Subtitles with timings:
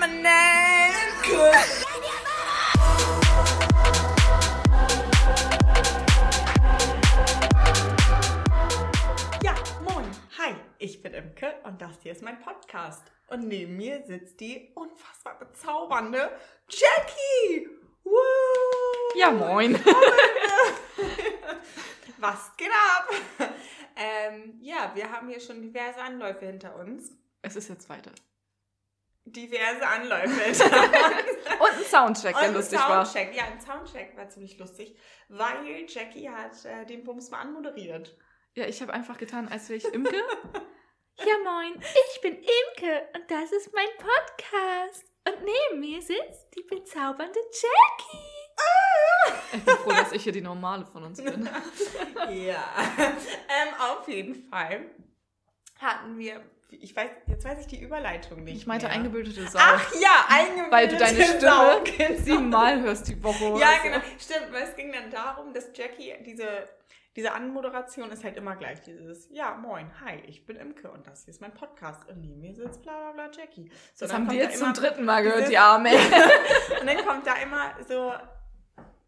[0.00, 0.06] Ja,
[9.82, 10.06] moin.
[10.38, 13.12] Hi, ich bin Imke und das hier ist mein Podcast.
[13.26, 16.30] Und neben mir sitzt die unfassbar bezaubernde
[16.70, 17.68] Jackie.
[18.02, 18.14] Woo!
[19.16, 19.74] Ja, moin.
[22.16, 23.10] Was geht ab?
[23.96, 27.12] Ähm, ja, wir haben hier schon diverse Anläufe hinter uns.
[27.42, 28.12] Es ist jetzt weiter.
[29.24, 30.30] Diverse Anläufe.
[31.60, 33.36] Und ein Soundcheck, der Und lustig Soundcheck.
[33.36, 34.96] Ja, ein Soundcheck war ziemlich lustig,
[35.28, 38.16] weil Jackie hat äh, den Bums mal anmoderiert.
[38.16, 38.24] war.
[38.54, 40.16] Ja, ich habe einfach getan, als wäre ich Imke.
[41.22, 41.78] Ja, moin,
[42.14, 45.04] ich bin Imke und das ist mein Podcast.
[45.28, 48.24] Und neben mir sitzt die bezaubernde Jackie.
[49.52, 51.46] Ich bin froh, dass ich hier die normale von uns bin.
[52.30, 52.64] ja,
[53.04, 54.86] ähm, auf jeden Fall
[55.78, 56.42] hatten wir,
[56.72, 58.94] ich weiß, jetzt weiß ich die Überleitung nicht Ich meinte mehr.
[58.96, 59.58] eingebildete Sau.
[59.60, 62.20] Ach ja, eingebildete weil du deine Stimme genau.
[62.22, 63.58] siebenmal hörst die Woche.
[63.60, 63.82] Ja, so.
[63.84, 63.98] genau.
[64.18, 66.68] Stimmt, weil es ging dann darum, dass Jackie, diese,
[67.16, 71.24] diese Anmoderation ist halt immer gleich dieses, ja, moin, hi, ich bin Imke und das
[71.24, 73.70] hier ist mein Podcast und neben mir sitzt bla bla bla Jackie.
[73.94, 75.90] So, Das haben da jetzt zum dritten Mal gehört, dieses- die Arme.
[76.80, 78.12] Und dann kommt da immer so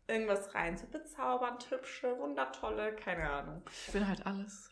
[0.08, 3.62] irgendwas rein, so bezaubernd, hübsche, wundertolle, keine Ahnung.
[3.86, 4.71] Ich bin halt alles.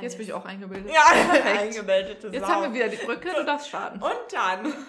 [0.00, 0.92] Jetzt bin ich auch eingebildet.
[0.92, 1.58] Ja, Perfekt.
[1.58, 2.52] eingebildete Jetzt Sau.
[2.52, 4.00] haben wir wieder die Brücke, du darfst starten.
[4.02, 4.72] Und dann.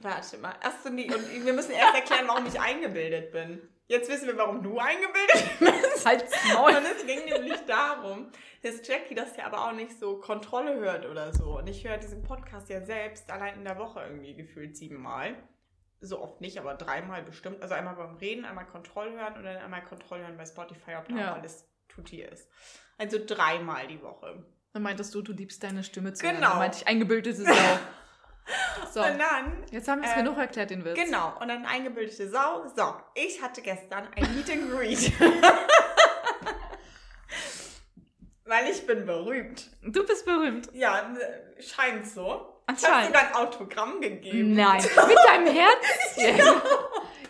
[0.00, 0.54] Warte mal.
[0.62, 1.12] Achso, nee.
[1.12, 3.68] Und wir müssen erst erklären, warum ich eingebildet bin.
[3.86, 6.06] Jetzt wissen wir, warum du eingebildet bist.
[6.06, 6.70] Halt's Maul.
[6.76, 8.30] Und es ging nämlich darum,
[8.62, 11.58] dass Jackie das ja aber auch nicht so Kontrolle hört oder so.
[11.58, 15.34] Und ich höre diesen Podcast ja selbst allein in der Woche irgendwie gefühlt siebenmal.
[16.00, 17.62] So oft nicht, aber dreimal bestimmt.
[17.62, 21.06] Also einmal beim Reden, einmal Kontroll hören und dann einmal Kontroll hören bei Spotify, ob
[21.08, 21.36] da Ja.
[21.36, 21.42] auch
[21.94, 22.48] tutti ist.
[22.98, 24.44] Also dreimal die Woche.
[24.72, 26.32] Dann meintest du, du liebst deine Stimme zu Genau.
[26.34, 26.42] hören.
[26.50, 27.52] Dann meinte ich eingebildete Sau.
[28.92, 30.98] So, Und dann jetzt haben wir es ähm, genug erklärt, den Witz.
[30.98, 32.66] Genau, und dann eingebildete Sau.
[32.74, 35.12] So, ich hatte gestern ein Meet and Greet.
[38.44, 39.70] Weil ich bin berühmt.
[39.82, 40.68] Du bist berühmt.
[40.74, 42.48] Ja, äh, scheint so.
[42.66, 43.06] Anscheinend.
[43.06, 44.54] sogar ein Autogramm gegeben.
[44.54, 46.62] Nein, mit deinem Herzchen.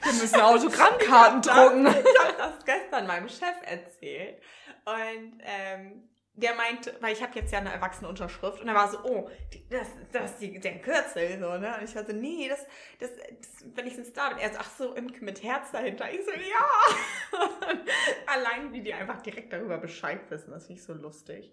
[0.03, 1.87] Wir müssen Autogrammkarten drucken.
[1.87, 4.43] Ich habe das gestern meinem Chef erzählt.
[4.85, 8.91] Und ähm, der meinte, weil ich habe jetzt ja eine erwachsene Unterschrift und er war
[8.91, 11.77] so, oh, die, das, das ist die, der Kürzel, so, ne?
[11.77, 12.67] Und ich war so, nee, das,
[12.99, 14.39] das, das wenn ich ein Star bin.
[14.39, 16.11] Er so, ach so, Imke mit Herz dahinter.
[16.11, 17.39] Ich so, ja.
[18.27, 21.53] Allein, wie die einfach direkt darüber Bescheid wissen, das finde ich so lustig.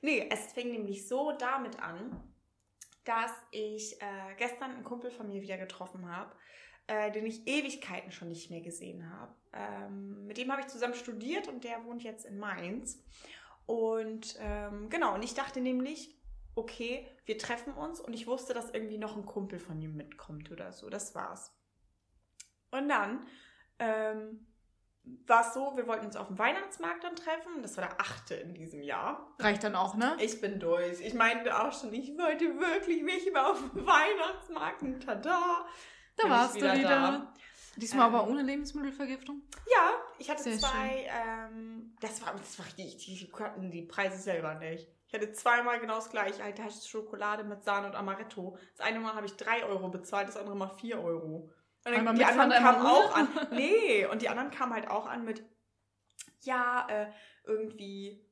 [0.00, 2.22] Nee, es fing nämlich so damit an,
[3.04, 6.32] dass ich äh, gestern einen Kumpel von mir wieder getroffen habe,
[6.90, 9.32] äh, den ich Ewigkeiten schon nicht mehr gesehen habe.
[9.52, 13.00] Ähm, mit dem habe ich zusammen studiert und der wohnt jetzt in Mainz.
[13.66, 16.18] Und ähm, genau, und ich dachte nämlich,
[16.56, 20.50] okay, wir treffen uns und ich wusste, dass irgendwie noch ein Kumpel von ihm mitkommt
[20.50, 20.90] oder so.
[20.90, 21.56] Das war's.
[22.72, 23.24] Und dann
[23.78, 24.48] ähm,
[25.28, 27.62] war es so, wir wollten uns auf dem Weihnachtsmarkt dann treffen.
[27.62, 29.32] Das war der achte in diesem Jahr.
[29.38, 30.16] Reicht dann auch, ne?
[30.18, 31.00] Ich bin durch.
[31.00, 35.68] Ich meinte auch schon, ich wollte wirklich mich mal auf dem Weihnachtsmarkt und tada.
[36.22, 36.88] Da bin warst du wieder wieder.
[36.88, 37.34] da.
[37.76, 39.42] Diesmal Ähm, aber ohne Lebensmittelvergiftung.
[39.72, 44.18] Ja, ich hatte Sehr zwei, ähm, das war, das war richtig, die konnten die Preise
[44.18, 44.88] selber nicht.
[45.06, 48.56] Ich hatte zweimal genau das gleiche, halt heißt Schokolade mit Sahne und Amaretto.
[48.76, 51.50] Das eine Mal habe ich 3 Euro bezahlt, das andere Mal 4 Euro.
[51.84, 53.28] Und dann, die anderen kamen auch an.
[53.52, 55.42] Nee, und die anderen kamen halt auch an mit,
[56.42, 57.10] ja, äh,
[57.44, 58.24] irgendwie,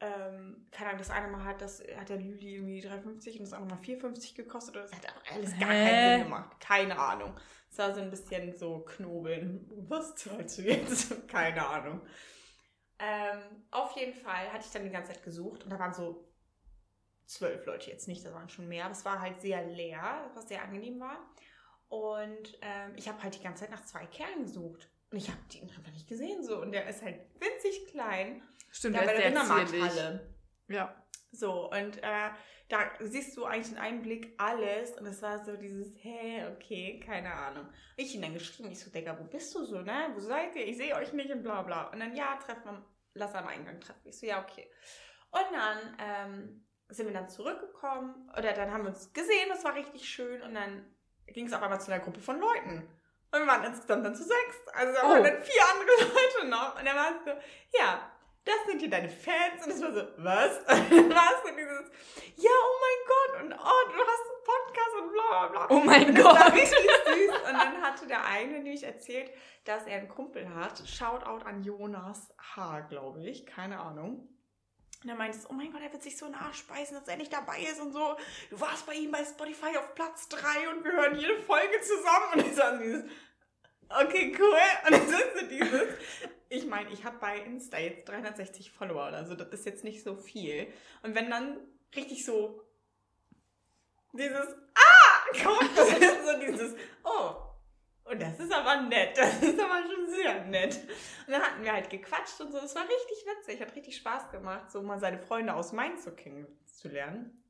[0.00, 3.52] ähm, keine Ahnung, das eine Mal hat, das hat der Lüli irgendwie 3,50 und das
[3.52, 4.76] andere Mal 4,50 gekostet.
[4.76, 5.84] Oder das hat auch alles gar Hä?
[5.84, 6.60] keinen Sinn gemacht.
[6.60, 7.34] Keine Ahnung.
[7.70, 9.70] Es war so ein bisschen so knobeln.
[9.88, 11.28] Was zahlst du jetzt?
[11.28, 12.00] Keine Ahnung.
[12.98, 16.26] Ähm, auf jeden Fall hatte ich dann die ganze Zeit gesucht und da waren so
[17.26, 20.48] zwölf Leute jetzt nicht, das waren schon mehr, aber es war halt sehr leer, was
[20.48, 21.18] sehr angenehm war.
[21.88, 24.88] Und ähm, ich habe halt die ganze Zeit nach zwei Kerlen gesucht.
[25.10, 26.60] Und ich habe die einfach nicht gesehen so.
[26.60, 28.42] Und der ist halt winzig klein.
[28.76, 29.26] Stimmt, da der bei der.
[29.26, 30.36] Rindermarkthalle.
[30.68, 31.02] Ja.
[31.32, 32.30] So, und äh,
[32.68, 34.92] da siehst du eigentlich in einem Blick alles.
[34.98, 37.64] Und es war so dieses, hä, okay, keine Ahnung.
[37.66, 40.10] Und ich ihn dann geschrieben, ich so, Digga, wo bist du so, ne?
[40.14, 40.66] Wo seid ihr?
[40.66, 41.84] Ich sehe euch nicht und bla bla.
[41.88, 42.84] Und dann, ja, treffen wir,
[43.14, 44.00] lass am Eingang treffen.
[44.04, 44.70] Ich so, ja, okay.
[45.30, 48.30] Und dann ähm, sind wir dann zurückgekommen.
[48.36, 50.42] Oder dann haben wir uns gesehen, das war richtig schön.
[50.42, 50.94] Und dann
[51.28, 52.88] ging es auf einmal zu einer Gruppe von Leuten.
[53.32, 54.68] Und wir waren insgesamt dann zu sechs.
[54.72, 55.24] Also da waren Oh.
[55.24, 56.78] dann vier andere Leute noch.
[56.78, 58.12] Und dann war es so, ja,
[58.46, 59.66] das sind hier deine Fans.
[59.66, 60.58] Und es war so, was?
[60.68, 61.90] Und es so dieses,
[62.36, 63.42] ja, oh mein Gott.
[63.42, 65.76] Und oh, du hast einen Podcast und bla bla bla.
[65.76, 66.52] Oh mein Und das war Gott.
[66.54, 67.30] richtig süß.
[67.30, 69.30] Und dann hatte der eine nämlich erzählt,
[69.64, 70.80] dass er einen Kumpel hat.
[70.88, 73.46] Shoutout an Jonas H., glaube ich.
[73.46, 74.28] Keine Ahnung.
[75.02, 77.60] Und er meinte, oh mein Gott, er wird sich so beißen, dass er nicht dabei
[77.60, 78.16] ist und so.
[78.50, 82.32] Du warst bei ihm bei Spotify auf Platz 3 und wir hören jede Folge zusammen.
[82.34, 83.04] Und ich sage dieses,
[83.88, 84.56] okay, cool.
[84.84, 85.94] Und dann ist so dieses,
[86.48, 90.02] ich meine, ich habe bei Insta jetzt 360 Follower oder so, das ist jetzt nicht
[90.02, 90.72] so viel.
[91.02, 91.58] Und wenn dann
[91.94, 92.62] richtig so
[94.12, 97.46] dieses Ah kommt, so dieses Oh.
[98.04, 99.18] Und das ist aber nett.
[99.18, 100.76] Das ist aber schon sehr nett.
[101.26, 102.58] Und dann hatten wir halt gequatscht und so.
[102.58, 103.60] Es war richtig witzig.
[103.60, 107.42] Hat richtig Spaß gemacht, so mal seine Freunde aus Mainz so kennenzulernen.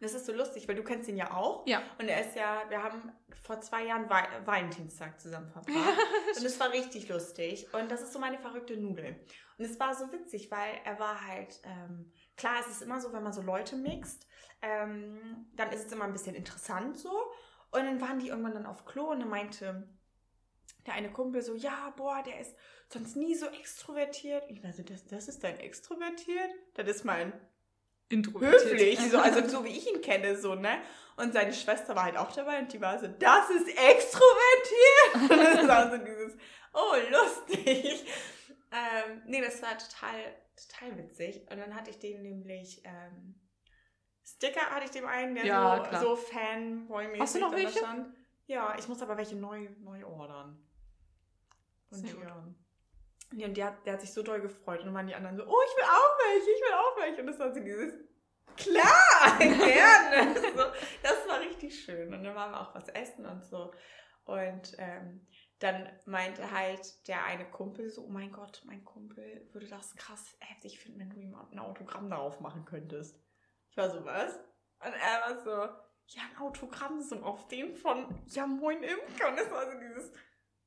[0.00, 1.66] Und das ist so lustig, weil du kennst ihn ja auch.
[1.66, 1.82] Ja.
[1.98, 3.10] Und er ist ja, wir haben
[3.42, 5.74] vor zwei Jahren Wei Valentinstag zusammen verbracht.
[6.36, 7.66] und es war richtig lustig.
[7.74, 9.16] Und das ist so meine verrückte Nudel.
[9.58, 13.12] Und es war so witzig, weil er war halt, ähm, klar, es ist immer so,
[13.12, 14.28] wenn man so Leute mixt,
[14.62, 17.10] ähm, dann ist es immer ein bisschen interessant so.
[17.72, 19.88] Und dann waren die irgendwann dann auf Klo und dann meinte
[20.86, 22.56] der eine Kumpel so, ja, boah, der ist
[22.88, 24.44] sonst nie so extrovertiert.
[24.48, 26.50] Ich so, das, das ist dein extrovertiert?
[26.74, 27.32] Das ist mein
[28.08, 28.62] Introvertiert.
[28.62, 30.80] höflich, so, also so wie ich ihn kenne, so, ne?
[31.16, 35.14] Und seine Schwester war halt auch dabei und die war so, das ist extrovertiert!
[35.30, 36.36] Und das war so dieses,
[36.72, 38.06] oh, lustig.
[38.70, 40.14] Ähm, nee, das war total,
[40.56, 41.40] total witzig.
[41.50, 43.34] Und dann hatte ich den nämlich, ähm,
[44.24, 46.00] Sticker hatte ich dem einen, der Ja, so, klar.
[46.02, 47.78] so Fanboy-mäßig Hast du noch welche?
[47.78, 48.14] stand.
[48.46, 50.64] Ja, ich muss aber welche neu, neu ordern.
[51.90, 52.14] Und Sehr
[53.32, 54.80] Ja, und der, hat- der hat sich so doll gefreut.
[54.80, 57.20] Und dann waren die anderen so, oh, ich will auch welche, ich will auch welche.
[57.20, 57.94] Und das war so dieses,
[58.56, 60.34] klar, gerne.
[60.40, 60.64] so,
[61.02, 62.12] das war richtig schön.
[62.14, 63.72] Und dann waren wir auch was essen und so.
[64.24, 65.26] Und ähm,
[65.58, 70.36] dann meinte halt der eine Kumpel so, oh mein Gott, mein Kumpel würde das krass
[70.40, 73.18] heftig finden, wenn du ihm ein Autogramm darauf machen könntest.
[73.70, 74.34] Ich war so, was?
[74.80, 75.50] Und er war so,
[76.06, 79.26] ja, ein Autogramm so auf den von, ja, moin Imke.
[79.28, 80.12] Und das war so dieses,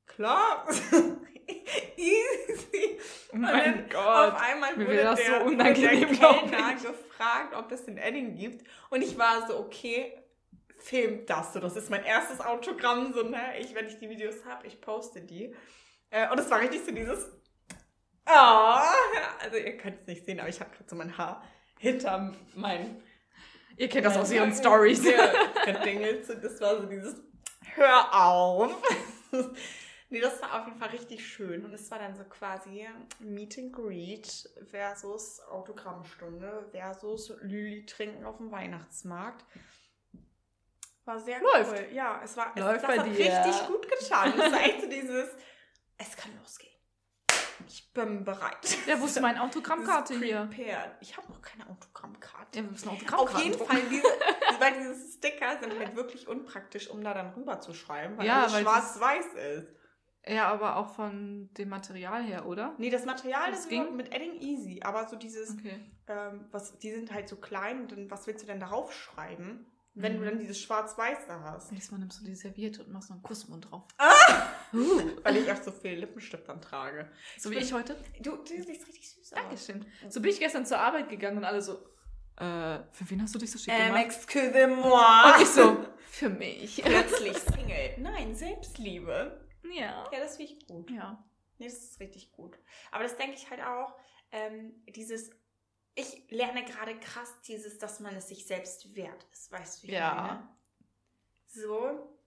[0.06, 0.66] klar,
[1.96, 2.98] easy.
[3.32, 4.42] Oh mein dann Auf Gott.
[4.42, 8.66] einmal wurde der, so unangenehm, der Kellner gefragt, ob es in Edding gibt.
[8.90, 10.12] Und ich war so, okay,
[10.78, 11.60] filmt das so.
[11.60, 13.12] Das ist mein erstes Autogramm.
[13.12, 13.58] So, ne?
[13.58, 15.54] ich, wenn ich die Videos habe, ich poste die.
[16.10, 17.30] Äh, und es war richtig so dieses.
[18.26, 18.78] Oh,
[19.40, 21.42] also ihr könnt es nicht sehen, aber ich habe gerade so mein Haar
[21.78, 23.02] hinter mein
[23.76, 25.02] Ihr kennt das aus ihren Stories.
[25.02, 27.16] das war so dieses
[27.74, 28.70] Hör auf.
[30.12, 31.64] Nee, das war auf jeden Fall richtig schön.
[31.64, 32.86] Und es war dann so quasi
[33.18, 39.44] Meet and Greet versus Autogrammstunde versus Lüli trinken auf dem Weihnachtsmarkt.
[41.04, 41.72] War sehr Läuft.
[41.72, 41.88] cool.
[41.92, 43.10] Ja, es war es, Läuft das hat dir.
[43.10, 44.32] richtig gut getan.
[44.38, 45.30] Es war echt so dieses,
[45.98, 46.70] es kann losgehen.
[47.66, 48.76] Ich bin bereit.
[48.86, 50.48] Ja, wo ist meine Autogrammkarte hier?
[51.00, 52.58] Ich habe noch keine Autogrammkarte.
[52.58, 53.66] Ja, wir müssen Auf Autogrammkarten jeden.
[53.66, 54.02] Fall, diese,
[54.60, 58.52] weil diese Sticker sind halt wirklich unpraktisch, um da dann rüber zu schreiben, weil Ja,
[58.52, 59.68] weil schwarz-weiß ist.
[60.26, 62.74] Ja, aber auch von dem Material her, oder?
[62.78, 63.96] Nee, das Material Das ist ging?
[63.96, 65.80] mit Edding easy, aber so dieses, Okay.
[66.06, 70.14] ähm, was, die sind halt so klein dann, was willst du denn darauf schreiben, wenn
[70.14, 70.18] Mhm.
[70.20, 71.72] du dann dieses schwarz-weiß da hast?
[71.72, 73.82] Nächstes Mal nimmst du die Serviette und machst noch einen Kussmund drauf.
[73.98, 74.12] Ah!
[74.74, 77.06] Uh, Weil ich auch so viel Lippenstift dann trage.
[77.38, 77.94] so wie ich heute.
[78.22, 79.38] Du, du siehst richtig süß aus.
[79.38, 79.84] Dankeschön.
[80.08, 81.74] So bin ich gestern zur Arbeit gegangen und alle so,
[82.38, 84.04] äh, für wen hast du dich so schick Ähm, gemacht?
[84.06, 85.34] excusez-moi.
[85.36, 85.76] Und ich so,
[86.08, 86.82] für mich.
[86.82, 87.96] Plötzlich Single.
[87.98, 89.44] Nein, Selbstliebe.
[89.64, 90.08] Ja.
[90.12, 90.90] Ja, das finde ich gut.
[90.90, 91.22] Ja.
[91.58, 92.58] Nee, das ist richtig gut.
[92.90, 93.94] Aber das denke ich halt auch,
[94.32, 95.30] ähm, dieses,
[95.94, 99.92] ich lerne gerade krass dieses, dass man es sich selbst wert ist, weißt du, wie
[99.92, 100.14] ich Ja.
[100.14, 100.48] meine?
[101.46, 102.18] So.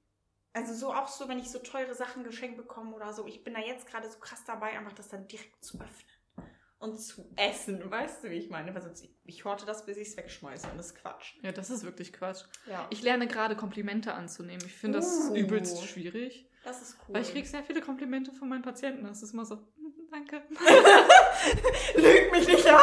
[0.54, 3.54] Also so auch so, wenn ich so teure Sachen geschenkt bekomme oder so, ich bin
[3.54, 6.50] da jetzt gerade so krass dabei, einfach das dann direkt zu öffnen
[6.80, 8.74] und zu essen, weißt du, wie ich meine?
[8.74, 11.34] Weil sonst, ich, ich horte das, bis ich es wegschmeiße und das ist Quatsch.
[11.42, 12.44] Ja, das ist wirklich Quatsch.
[12.68, 12.88] Ja.
[12.89, 14.63] Ich lerne gerade Komplimente anzunehmen.
[14.65, 15.36] Ich finde das Uh.
[15.36, 16.50] übelst schwierig.
[16.65, 17.15] Das ist cool.
[17.15, 19.05] Weil ich kriege sehr viele Komplimente von meinen Patienten.
[19.05, 20.41] Das ist immer so, "Mhm, danke.
[21.95, 22.81] Lüg mich nicht an!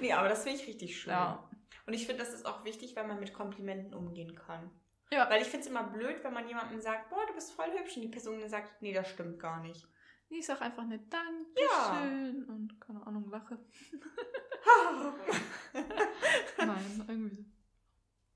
[0.00, 1.12] nee, aber das finde ich richtig schön.
[1.12, 1.48] Ja.
[1.86, 4.70] Und ich finde, das ist auch wichtig, weil man mit Komplimenten umgehen kann.
[5.10, 5.28] Ja.
[5.30, 7.96] Weil ich finde es immer blöd, wenn man jemandem sagt, boah, du bist voll hübsch
[7.96, 9.86] und die Person dann sagt, nee, das stimmt gar nicht.
[10.28, 12.52] Ich sag einfach nicht Dankeschön Ja.
[12.54, 13.58] und keine Ahnung, lache.
[16.58, 17.42] Nein, irgendwie so.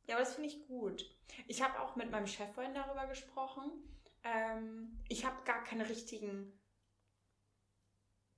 [0.08, 1.04] ja, aber das finde ich gut.
[1.46, 3.70] Ich habe auch mit meinem Chef vorhin darüber gesprochen.
[4.24, 6.58] Ähm, ich habe gar keine richtigen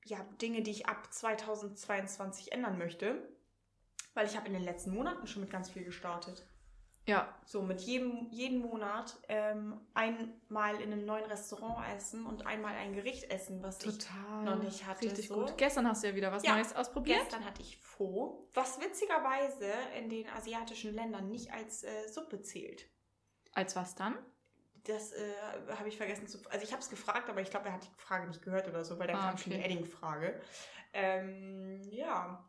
[0.05, 3.29] ja, Dinge, die ich ab 2022 ändern möchte.
[4.15, 6.47] Weil ich habe in den letzten Monaten schon mit ganz viel gestartet.
[7.09, 12.75] Ja, So mit jedem jeden Monat ähm, einmal in einem neuen Restaurant essen und einmal
[12.75, 14.43] ein Gericht essen, was ich total.
[14.45, 15.37] noch nicht hatte, Richtig so.
[15.37, 15.57] gut.
[15.57, 16.55] Gestern hast du ja wieder was Ja.
[16.57, 17.21] Neues ausprobiert.
[17.21, 22.91] Gestern hatte ich Pho, was witzigerweise in den asiatischen Ländern nicht als äh, Suppe zählt.
[23.53, 24.19] Als was dann?
[24.87, 25.35] Das äh,
[25.77, 26.39] habe ich vergessen zu.
[26.51, 28.85] Also ich habe es gefragt, aber ich glaube, er hat die Frage nicht gehört oder
[28.85, 29.65] so, weil da Ah, kam schon die okay.
[29.67, 30.41] Edding-Frage.
[30.93, 32.45] Ähm, ja.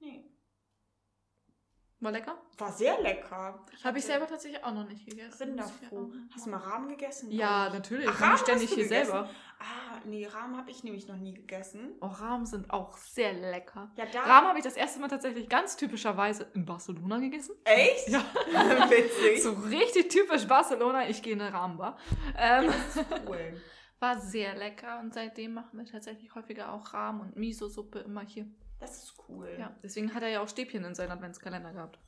[0.00, 0.31] Nee.
[2.02, 2.36] War lecker?
[2.58, 3.64] War sehr lecker.
[3.84, 5.32] Habe ich selber tatsächlich auch noch nicht gegessen.
[5.34, 6.10] Ich Rinderfroh.
[6.34, 7.30] Hast du mal Rahmen gegessen?
[7.30, 7.72] Ja, ich.
[7.74, 8.08] natürlich.
[8.08, 9.10] Ach, Ich Rahmen ständig hast du hier gegessen?
[9.12, 9.30] selber.
[9.60, 11.92] Ah, nee, Rahmen habe ich nämlich noch nie gegessen.
[12.00, 13.92] Oh, Rahmen sind auch sehr lecker.
[13.96, 14.20] Ja, da.
[14.22, 17.54] Rahmen habe ich das erste Mal tatsächlich ganz typischerweise in Barcelona gegessen.
[17.62, 18.08] Echt?
[18.08, 18.24] Ja.
[18.90, 19.40] Witzig.
[19.42, 21.08] So richtig typisch Barcelona.
[21.08, 21.96] Ich gehe in eine Rahmenbar.
[22.36, 23.60] Ähm, Das ist cool.
[24.00, 28.46] war sehr lecker und seitdem machen wir tatsächlich häufiger auch Rahmen und Miso-Suppe immer hier.
[28.82, 29.48] Das ist cool.
[29.58, 31.98] Ja, deswegen hat er ja auch Stäbchen in seinem Adventskalender gehabt.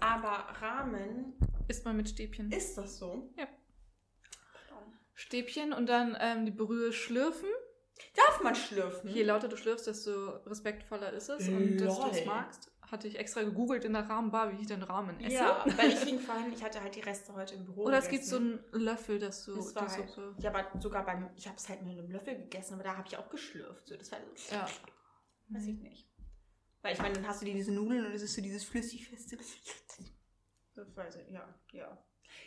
[0.00, 1.34] Aber Rahmen,
[1.66, 2.52] Isst man mit Stäbchen.
[2.52, 3.32] ist das so?
[3.36, 3.46] Ja.
[5.14, 7.48] Stäbchen und dann ähm, die Brühe schlürfen.
[8.16, 9.10] Darf man schlürfen?
[9.10, 12.26] Je lauter du schlürfst, desto respektvoller ist es und desto du es Lol.
[12.26, 12.70] magst.
[12.82, 15.34] Hatte ich extra gegoogelt in der Rahmenbar, wie ich den Rahmen esse.
[15.36, 18.08] Ja, weil ich ging vorhin, ich hatte halt die Reste heute im Büro Oder es
[18.08, 20.34] gibt so einen Löffel, dass du Das war die halt, Suppe.
[20.38, 23.08] ja, aber sogar beim, ich habe es halt mit einem Löffel gegessen, aber da habe
[23.08, 23.88] ich auch geschlürft.
[23.88, 24.18] So, das war
[24.52, 24.66] Ja.
[25.48, 26.08] Weiß ich nicht.
[26.82, 29.38] Weil ich meine, dann hast du dir diese Nudeln und es ist so dieses flüssig-feste.
[30.74, 31.98] Das weiß ich, ja, ja.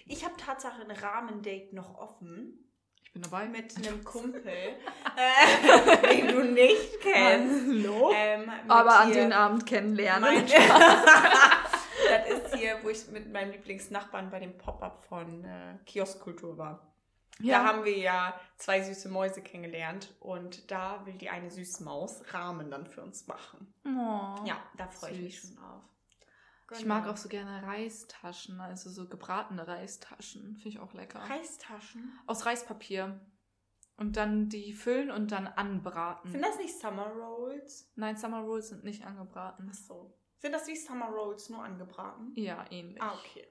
[0.06, 2.60] Ich habe Tatsache ein Rahmendate noch offen
[3.04, 3.48] Ich bin dabei.
[3.48, 4.77] mit einem Kumpel, äh,
[6.16, 7.68] den du nicht kennst.
[7.68, 8.12] Hallo?
[8.13, 10.46] Ähm, Aber an den Abend kennenlernen.
[10.46, 16.94] Das ist hier, wo ich mit meinem Lieblingsnachbarn bei dem Pop-Up von äh, Kioskkultur war.
[17.39, 22.24] Da haben wir ja zwei süße Mäuse kennengelernt und da will die eine süße Maus
[22.34, 23.74] Rahmen dann für uns machen.
[23.86, 24.46] Oh.
[24.46, 25.84] Ja, da freue ich mich schon drauf.
[26.74, 30.56] Ich mag auch so gerne Reistaschen, also so gebratene Reistaschen.
[30.56, 31.20] Finde ich auch lecker.
[31.20, 32.20] Reistaschen.
[32.25, 33.22] Aus Reispapier.
[33.96, 36.32] Und dann die füllen und dann anbraten.
[36.32, 37.91] Sind das nicht Summer Rolls?
[37.96, 39.70] Nein, Summer Rolls sind nicht angebraten.
[39.72, 40.13] Ach so.
[40.39, 42.32] Sind das wie Summer Rolls nur angebraten?
[42.36, 43.01] Ja, ähnlich.
[43.01, 43.48] Ah, okay.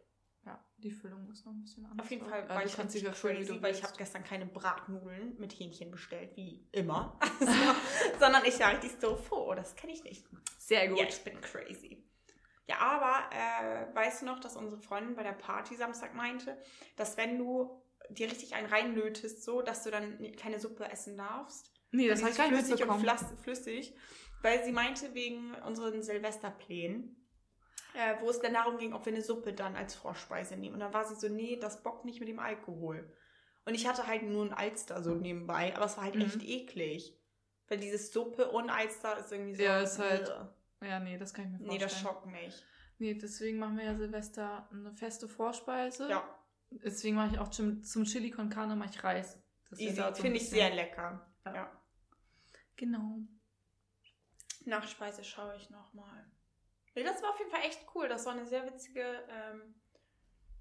[0.46, 2.06] Ja, die Füllung ist noch ein bisschen anders.
[2.06, 5.90] Auf jeden Fall war ich richtig crazy, weil ich habe gestern keine Bratnudeln mit Hähnchen
[5.90, 7.18] bestellt, wie immer.
[7.40, 7.52] Also,
[8.20, 9.54] sondern ich war richtig so froh.
[9.54, 10.24] Das kenne ich nicht.
[10.58, 10.98] Sehr gut.
[10.98, 12.02] Ja, ich bin crazy.
[12.68, 16.56] Ja, aber äh, weißt du noch, dass unsere Freundin bei der Party Samstag meinte,
[16.96, 21.72] dass wenn du dir richtig einen reinnötest, so, dass du dann keine Suppe essen darfst?
[21.90, 23.02] Nee, das habe ich gar nicht flüssig und mitbekommen.
[23.04, 23.94] flass- flüssig,
[24.42, 27.16] weil sie meinte, wegen unseren Silvesterplänen,
[27.96, 30.74] äh, wo es dann darum ging, ob wir eine Suppe dann als Vorspeise nehmen.
[30.74, 33.10] Und dann war sie so, nee, das bockt nicht mit dem Alkohol.
[33.64, 36.22] Und ich hatte halt nur ein Alster so nebenbei, aber es war halt Mhm.
[36.22, 37.18] echt eklig.
[37.68, 39.62] Weil dieses Suppe und Alster ist irgendwie so.
[39.62, 40.32] Ja, ist halt-
[40.82, 41.90] Ja, nee, das kann ich mir Nee, vorstellen.
[41.90, 42.64] das schockt mich.
[42.98, 46.08] Nee, deswegen machen wir ja Silvester eine feste Vorspeise.
[46.08, 46.32] Ja,
[46.70, 49.38] Deswegen mache ich auch zum, zum Chili con Carne mache ich Reis.
[49.70, 49.96] Das easy.
[49.96, 51.24] halt so Finde ich sehr lecker.
[51.44, 51.54] Ja.
[51.54, 51.82] Ja.
[52.76, 53.20] Genau.
[54.64, 56.24] Nachspeise schaue ich nochmal.
[56.96, 58.08] Nee, das war auf jeden Fall echt cool.
[58.08, 59.74] Das war eine sehr witzige ähm,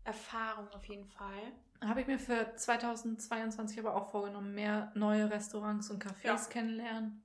[0.03, 1.51] Erfahrung auf jeden Fall.
[1.83, 6.35] Habe ich mir für 2022 aber auch vorgenommen, mehr neue Restaurants und Cafés Ja.
[6.49, 7.21] kennenlernen.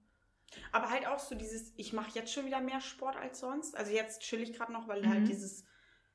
[0.72, 3.76] Aber halt auch so dieses, ich mache jetzt schon wieder mehr Sport als sonst.
[3.76, 5.08] Also jetzt chill ich gerade noch, weil Mhm.
[5.08, 5.64] halt dieses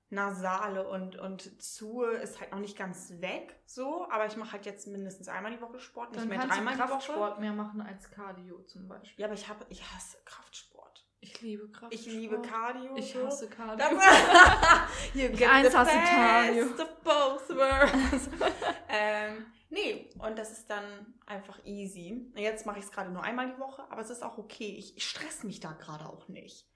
[0.09, 3.59] Nasale und, und Zue ist halt noch nicht ganz weg.
[3.65, 6.51] So, aber ich mache halt jetzt mindestens einmal die Woche Sport, nicht Dann mehr kannst
[6.57, 6.89] du dreimal die Woche.
[6.89, 9.19] Kraftsport mehr machen als Cardio zum Beispiel.
[9.21, 10.74] Ja, aber ich habe, ich hasse Kraftsport.
[11.25, 11.93] Ich liebe Kraftsport.
[11.93, 12.95] Ich liebe Cardio.
[12.95, 13.77] Ich hasse Cardio.
[13.77, 13.91] Das,
[15.15, 16.65] you Ich get eins the hasse Cardio.
[16.65, 18.29] of both worlds.
[18.89, 20.83] ähm, nee, und das ist dann
[21.25, 22.31] einfach easy.
[22.35, 24.75] Jetzt mache ich es gerade nur einmal die Woche, aber es ist auch okay.
[24.77, 26.67] Ich, ich stress mich da gerade auch nicht.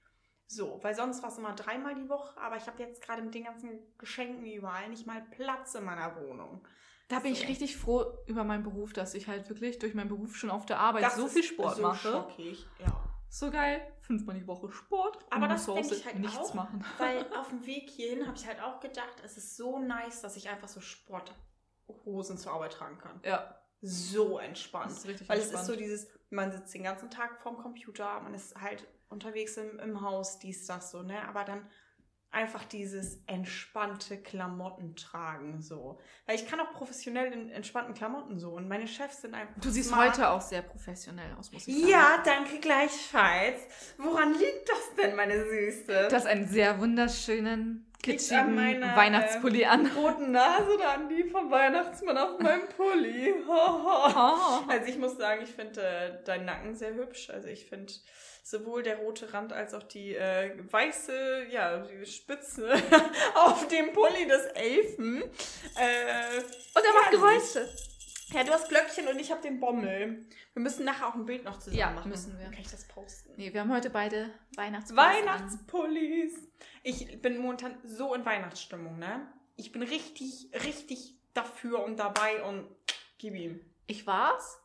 [0.47, 3.35] So, weil sonst war es immer dreimal die Woche, aber ich habe jetzt gerade mit
[3.35, 6.67] den ganzen Geschenken überall nicht mal Platz in meiner Wohnung.
[7.07, 7.47] Da bin ich So.
[7.47, 10.79] richtig froh über meinen Beruf, dass ich halt wirklich durch meinen Beruf schon auf der
[10.79, 12.11] Arbeit Das so viel Sport so mache.
[12.11, 13.08] Schockig, ja.
[13.29, 13.81] So geil.
[14.01, 15.19] Fünfmal die Woche Sport.
[15.29, 16.83] Aber das zu denk Hause ich halt nichts auch, machen.
[16.97, 20.35] Weil auf dem Weg hierhin habe ich halt auch gedacht, es ist so nice, dass
[20.35, 23.19] ich einfach so Sporthosen zur Arbeit tragen kann.
[23.23, 24.87] Ja, So entspannt.
[24.91, 25.55] das ist richtig Weil entspannt.
[25.63, 29.57] es ist so dieses, man sitzt den ganzen Tag vorm Computer, man ist halt unterwegs
[29.57, 31.27] im, im Haus, dies, das, so, ne?
[31.27, 31.67] Aber dann
[32.31, 35.99] einfach dieses entspannte Klamotten tragen, so.
[36.25, 39.59] Weil ich kann auch professionell in entspannten Klamotten so und meine Chefs sind einfach.
[39.59, 40.11] Du siehst smart.
[40.11, 41.87] heute auch sehr professionell aus, muss ich sagen.
[41.87, 43.61] Ja, danke gleichfalls.
[43.97, 46.07] Woran liegt das denn, meine Süße?
[46.09, 49.87] Du hast einen sehr wunderschönen, kitschigen an meiner, Weihnachtspulli an.
[49.87, 53.33] roten Nase dran, die vom Weihnachtsmann auf meinem Pulli.
[53.51, 54.61] Oh.
[54.67, 57.29] Also ich muss sagen, ich finde äh, deinen Nacken sehr hübsch.
[57.29, 57.91] Also ich finde
[58.49, 62.71] sowohl der rote Rand als auch die äh, weiße, ja, die Spitze
[63.35, 65.21] auf dem Pulli des Elfen.
[65.21, 67.69] Äh, Und er macht Geräusche.
[68.33, 70.25] ja, du hast Glöckchen und ich habe den Bommel.
[70.53, 72.09] Wir müssen nachher auch ein Bild noch zusammen Ja, machen.
[72.09, 72.45] müssen wir.
[72.45, 73.33] Dann kann ich das posten.
[73.37, 75.05] Nee, wir haben heute beide Weihnachtspullis.
[75.05, 76.33] Weihnachtspullis.
[76.83, 79.27] Ich bin momentan so in Weihnachtsstimmung, ne?
[79.55, 82.65] Ich bin richtig, richtig dafür und dabei und
[83.17, 83.59] gib ihm.
[83.87, 84.59] Ich war's.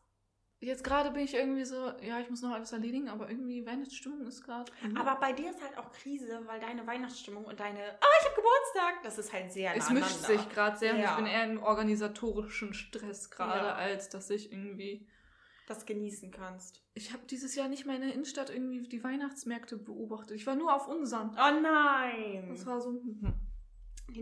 [0.65, 4.27] Jetzt gerade bin ich irgendwie so, ja, ich muss noch alles erledigen, aber irgendwie Weihnachtsstimmung
[4.27, 4.71] ist gerade.
[4.95, 8.35] Aber bei dir ist halt auch Krise, weil deine Weihnachtsstimmung und deine, oh, ich habe
[8.37, 11.11] Geburtstag, das ist halt sehr es mischt sich gerade sehr und Ja.
[11.11, 13.75] ich bin eher im organisatorischen Stress gerade, Ja.
[13.75, 15.07] als dass ich irgendwie.
[15.67, 16.83] das genießen kannst.
[16.93, 20.37] Ich habe dieses Jahr nicht meine Innenstadt irgendwie die Weihnachtsmärkte beobachtet.
[20.37, 21.31] Ich war nur auf unseren.
[21.31, 22.49] Oh nein!
[22.51, 22.91] Das war so.
[22.91, 23.35] hm.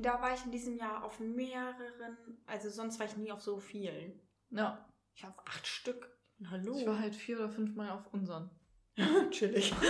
[0.03, 3.59] Da war ich in diesem Jahr auf mehreren, also sonst war ich nie auf so
[3.59, 4.21] vielen.
[4.51, 6.09] Ja, Ich war auf acht Stück.
[6.51, 6.77] Hallo.
[6.77, 8.51] ich war halt vier oder fünf Mal auf unseren.
[9.31, 9.73] Chillig.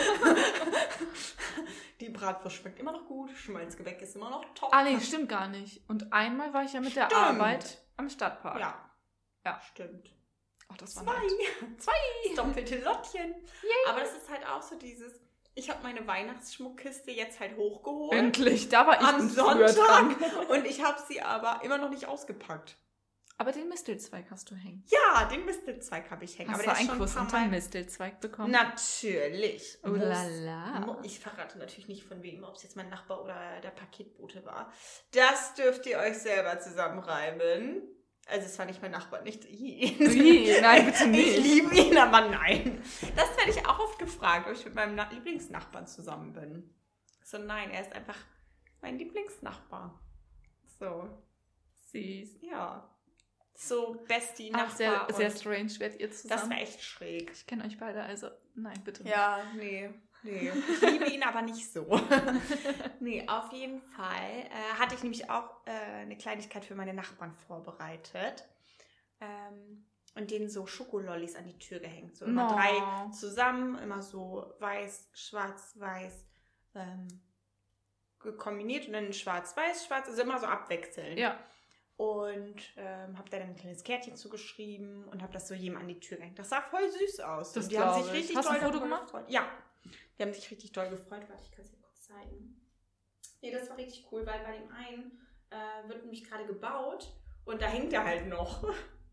[2.01, 4.71] Die Bratwurst schmeckt immer noch gut, Schmalzgebäck ist immer noch top.
[4.73, 5.89] Ah, nee, stimmt gar nicht.
[5.89, 7.21] Und einmal war ich ja mit der Stimmt.
[7.21, 8.59] Arbeit am Stadtpark.
[8.59, 8.91] Ja.
[9.45, 9.61] Ja.
[9.71, 10.11] Stimmt.
[10.69, 11.21] Ach, das war Zwei.
[11.21, 11.81] nett.
[11.81, 11.93] Zwei.
[12.37, 13.35] Doppelte Lottchen.
[13.89, 15.21] Aber das ist halt auch so dieses,
[15.55, 18.19] ich habe meine Weihnachtsschmuckkiste jetzt halt hochgeholt.
[18.19, 20.17] Endlich, da war ich am Sonntag.
[20.49, 22.77] Und ich habe sie aber immer noch nicht ausgepackt.
[23.43, 24.85] Aber den Mistelzweig hast du hängen.
[24.87, 26.53] Ja, den Mistelzweig habe ich hängen.
[26.53, 28.53] Hast aber du einen schon Kuss ein unter Mal- Mistelzweig bekommen?
[28.53, 29.79] Natürlich.
[29.83, 30.81] Oh Muss- la la.
[30.81, 34.45] Mu- Ich verrate natürlich nicht von wem, ob es jetzt mein Nachbar oder der Paketbote
[34.45, 34.73] war.
[35.11, 37.83] Das dürft ihr euch selber zusammenreiben.
[38.29, 39.99] Also es war nicht mein Nachbar, nicht ihn.
[40.61, 41.39] Nein, bitte nicht.
[41.39, 42.81] Ich liebe ihn, aber nein.
[43.17, 46.73] Das werde ich auch oft gefragt, ob ich mit meinem Na Lieblingsnachbarn zusammen bin.
[47.25, 48.19] So, nein, er ist einfach
[48.81, 50.01] mein Lieblingsnachbar.
[50.79, 51.09] So,
[51.91, 52.41] Süß.
[52.43, 52.89] ja.
[53.55, 54.77] So, Bestie, Ach, Nachbar.
[54.77, 56.51] sehr, sehr und strange, werdet ihr das zusammen.
[56.51, 57.31] war echt schräg.
[57.33, 59.13] ich kenne euch beide, also nein, bitte nicht.
[59.13, 59.91] Ja, nee,
[60.23, 60.51] nee.
[60.73, 61.87] Ich liebe ihn aber nicht so.
[63.01, 67.35] nee, auf jeden Fall äh, hatte ich nämlich auch äh, eine Kleinigkeit für meine Nachbarn
[67.47, 68.45] vorbereitet.
[69.21, 72.17] Ähm, und denen so Schokolollis an die Tür gehängt.
[72.17, 72.55] So immer No.
[72.55, 76.27] drei zusammen, immer so weiß, schwarz, weiß
[76.75, 77.09] ähm,
[78.39, 81.19] kombiniert und dann schwarz, weiß, schwarz, also immer so abwechselnd.
[81.19, 81.39] Ja.
[82.03, 85.87] Und ähm, habe da dann ein kleines Kärtchen zugeschrieben und habe das so jedem an
[85.87, 86.37] die Tür gehängt.
[86.37, 87.53] Das sah voll süß aus.
[87.53, 89.05] Das und die haben sich richtig Hast du doll ein Foto gemacht?
[89.05, 89.25] gefreut.
[89.29, 89.49] Ja.
[90.19, 91.23] Die haben sich richtig doll gefreut.
[91.29, 92.61] Warte, ich kann es dir kurz zeigen.
[93.41, 97.63] Nee, das war richtig cool, weil bei dem einen äh, wird nämlich gerade gebaut und
[97.63, 98.65] da hängt er halt noch.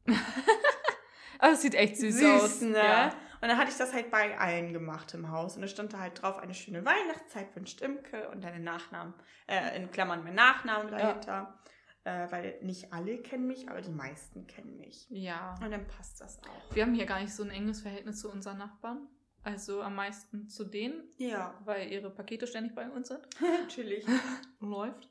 [1.37, 2.61] Aber es sieht echt süß, aus.
[2.61, 2.75] ne?
[2.75, 3.13] Ja.
[3.41, 5.55] Und dann hatte ich das halt bei allen gemacht im Haus.
[5.55, 9.13] Und da stand da halt drauf, eine schöne Weihnachtszeit wünscht Imke und deine Nachnamen,
[9.47, 11.59] äh, in Klammern mein Nachnamen dahinter.
[12.05, 15.07] Äh, weil nicht alle kennen mich, aber die meisten kennen mich.
[15.09, 15.55] ja.
[15.61, 16.75] Und dann passt das auch.
[16.75, 19.07] Wir haben hier gar nicht so ein enges Verhältnis zu unseren Nachbarn.
[19.43, 23.21] Also am meisten zu denen, Ja, weil ihre Pakete ständig bei uns sind.
[23.61, 24.05] natürlich.
[24.59, 25.09] Läuft.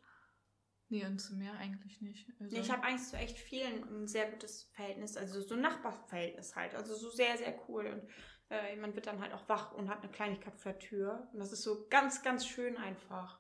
[0.90, 2.30] Nee, und zu mir eigentlich nicht.
[2.40, 5.60] Also, Nee, ich habe eigentlich zu echt vielen ein sehr gutes Verhältnis, also so ein
[5.60, 6.74] Nachbarverhältnis halt.
[6.74, 7.86] Also so sehr, sehr cool.
[7.86, 8.02] Und
[8.50, 11.28] äh, man wird dann halt auch wach und hat eine Kleinigkeit vor der Tür.
[11.32, 13.38] Und das ist so ganz, ganz schön einfach.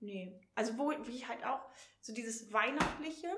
[0.00, 0.40] Nee.
[0.54, 1.60] Also wo wie ich halt auch,
[2.00, 3.28] so dieses Weihnachtliche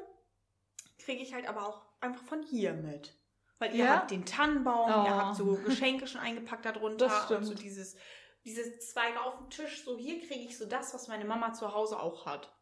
[0.99, 3.19] kriege ich halt aber auch einfach von hier mit.
[3.59, 3.97] Weil ihr Ja?
[3.97, 5.05] habt den Tannenbaum, Oh.
[5.07, 7.07] ihr habt so Geschenke schon eingepackt darunter.
[7.07, 7.63] Das und so stimmt.
[7.65, 7.97] dieses,
[8.45, 9.85] diese Zweige auf dem Tisch.
[9.85, 12.53] So hier kriege ich so das, was meine Mama zu Hause auch hat.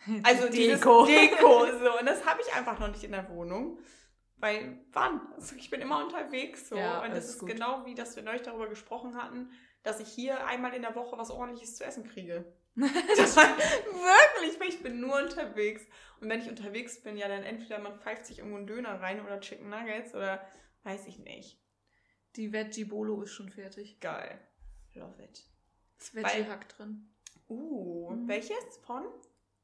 [0.22, 1.06] Also Deko.
[1.06, 1.66] Deko.
[1.80, 1.98] So.
[1.98, 3.78] Und das habe ich einfach noch nicht in der Wohnung.
[4.36, 5.20] Weil, wann?
[5.34, 6.76] Also ich bin immer unterwegs so.
[6.76, 9.50] Ja, und das ist ist genau wie, dass wir neulich darüber gesprochen hatten,
[9.82, 12.44] dass ich hier einmal in der Woche was ordentliches zu essen kriege.
[13.16, 15.84] Das war wirklich, weil ich bin nur unterwegs.
[16.20, 19.20] Und wenn ich unterwegs bin, ja, dann entweder man pfeift sich irgendwo einen Döner rein
[19.24, 20.44] oder Chicken Nuggets oder
[20.84, 21.60] weiß ich nicht.
[22.36, 24.00] Die Veggie Bolo ist schon fertig.
[24.00, 24.40] Geil.
[24.94, 25.44] Love it.
[25.98, 27.08] Das Veggie-Hack drin.
[27.48, 28.28] Uh, Mhm.
[28.28, 28.76] welches?
[28.84, 29.04] Von?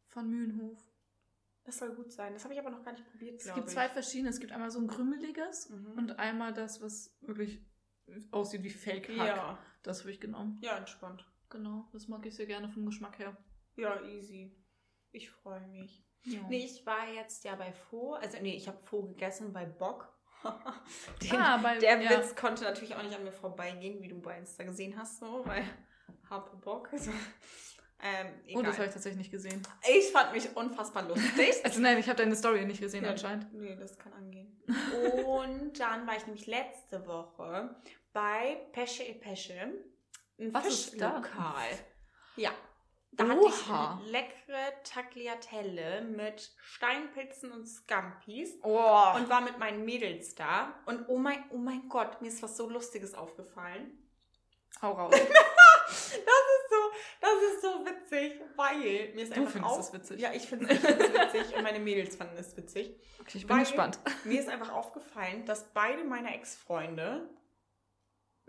[0.09, 0.79] Von Mühlenhof.
[1.64, 2.33] Das soll gut sein.
[2.35, 3.73] Das habe ich aber noch gar nicht probiert, Es gibt ich.
[3.75, 4.31] zwei verschiedene.
[4.31, 5.93] Es gibt einmal so ein krümeliges Mhm.
[5.99, 7.61] und einmal das, was wirklich
[8.33, 9.17] aussieht wie Fake-Hack.
[9.17, 9.59] Ja.
[9.83, 10.59] Das habe ich genommen.
[10.62, 11.27] Ja, entspannt.
[11.55, 13.37] Genau, das mag ich sehr gerne vom Geschmack her.
[13.77, 14.53] Ja, easy.
[15.12, 16.05] Ich freue mich.
[16.25, 16.40] Ja.
[16.49, 18.14] Nee, ich war jetzt ja bei Fo.
[18.14, 20.12] Also, nee, ich habe Fo gegessen bei Bock.
[21.23, 22.11] Den, ah, bei, der ja.
[22.11, 25.47] Witz konnte natürlich auch nicht an mir vorbeigehen, wie du bei Insta gesehen hast, so,
[25.47, 25.64] weil
[26.29, 26.93] habe Bock.
[26.93, 27.12] Also,
[28.03, 28.62] ähm, egal.
[28.62, 29.62] Oh, das habe ich tatsächlich nicht gesehen.
[29.88, 31.55] ich fand mich unfassbar lustig.
[31.62, 33.55] Also nein, ich habe deine Story nicht gesehen Ja, anscheinend.
[33.55, 34.61] Nee, das kann angehen.
[35.25, 37.77] Und dann war ich nämlich letzte Woche
[38.12, 39.73] bei Pesce e Pesce.
[40.38, 41.20] Ein Was ist da?
[41.20, 41.66] Fischlokal.
[42.37, 42.51] Ja.
[43.12, 44.01] Da hatte Oha.
[44.05, 49.12] ich leckere Tagliatelle mit Steinpilzen und Scampis Oh.
[49.14, 50.75] und war mit meinen Mädels da.
[50.87, 53.97] Und oh mein, oh mein Gott, mir ist was so Lustiges aufgefallen.
[54.83, 55.14] Hau raus.
[55.87, 59.92] Das ist so, das ist so witzig, weil mir ist Du einfach findest auf, das
[59.92, 60.20] witzig.
[60.20, 62.97] Ja, ich finde es witzig und meine Mädels fanden es witzig.
[63.20, 63.99] Okay, ich bin gespannt.
[64.25, 67.29] Mir ist einfach aufgefallen, dass beide meiner Ex-Freunde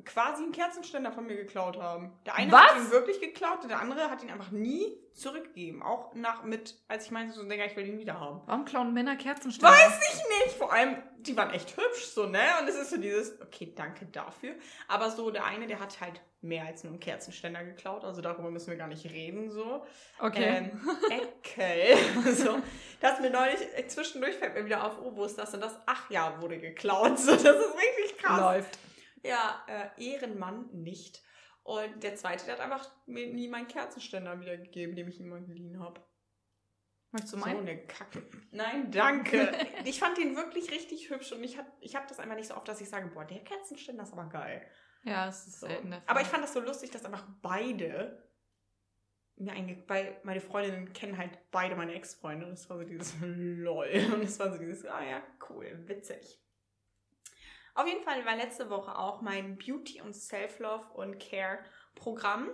[0.04, 2.12] quasi einen Kerzenständer von mir geklaut haben.
[2.26, 2.62] Der eine Was?
[2.62, 5.82] hat ihn wirklich geklaut, der andere hat ihn einfach nie zurückgegeben.
[5.82, 8.42] Auch nach mit, als ich meinte, so, Digga, ich will ihn wieder haben.
[8.46, 9.74] Warum klauen Männer Kerzenständer?
[9.74, 10.58] Weiß ich nicht.
[10.58, 12.42] Vor allem, die waren echt hübsch, so, ne?
[12.60, 14.56] Und es ist so dieses, okay, danke dafür.
[14.88, 18.04] Aber so, der eine, der hat halt mehr als nur einen Kerzenständer geklaut.
[18.04, 19.86] Also darüber müssen wir gar nicht reden, so.
[20.20, 20.44] Okay.
[20.44, 22.34] Ähm, Eckel.
[22.36, 22.60] so.
[23.00, 25.80] Das mir neulich, äh, zwischendurch fällt mir wieder auf, oh, wo ist das denn das?
[25.86, 27.18] Ach ja, wurde geklaut.
[27.18, 28.40] So, das ist richtig krass.
[28.40, 28.80] Läuft.
[29.28, 31.24] Ja, äh, Ehrenmann nicht.
[31.64, 35.44] Und der zweite, der hat einfach mir nie meinen Kerzenständer wiedergegeben, den ich ihm mal
[35.44, 36.00] geliehen habe.
[37.12, 37.60] Möchtest du So meinen?
[37.68, 38.24] eine Kacke.
[38.52, 39.52] Nein, danke.
[39.86, 42.56] ich fand den wirklich richtig hübsch und ich, hab- ich habe das einfach nicht so
[42.56, 44.68] oft, dass ich sage, boah, der Kerzenständer ist aber geil.
[45.04, 45.68] Ja, es ist So.
[45.68, 46.10] selten der Fall.
[46.10, 48.22] Aber ich fand das so lustig, dass einfach beide
[49.38, 53.14] mir einge weil meine Freundinnen kennen halt beide meine Ex-Freunde und es war so dieses
[53.22, 56.42] LOL und es war so dieses, ah ja, cool, witzig.
[57.76, 61.60] Auf jeden Fall war letzte Woche auch mein Beauty und Self-Love und Care
[61.94, 62.50] Programm.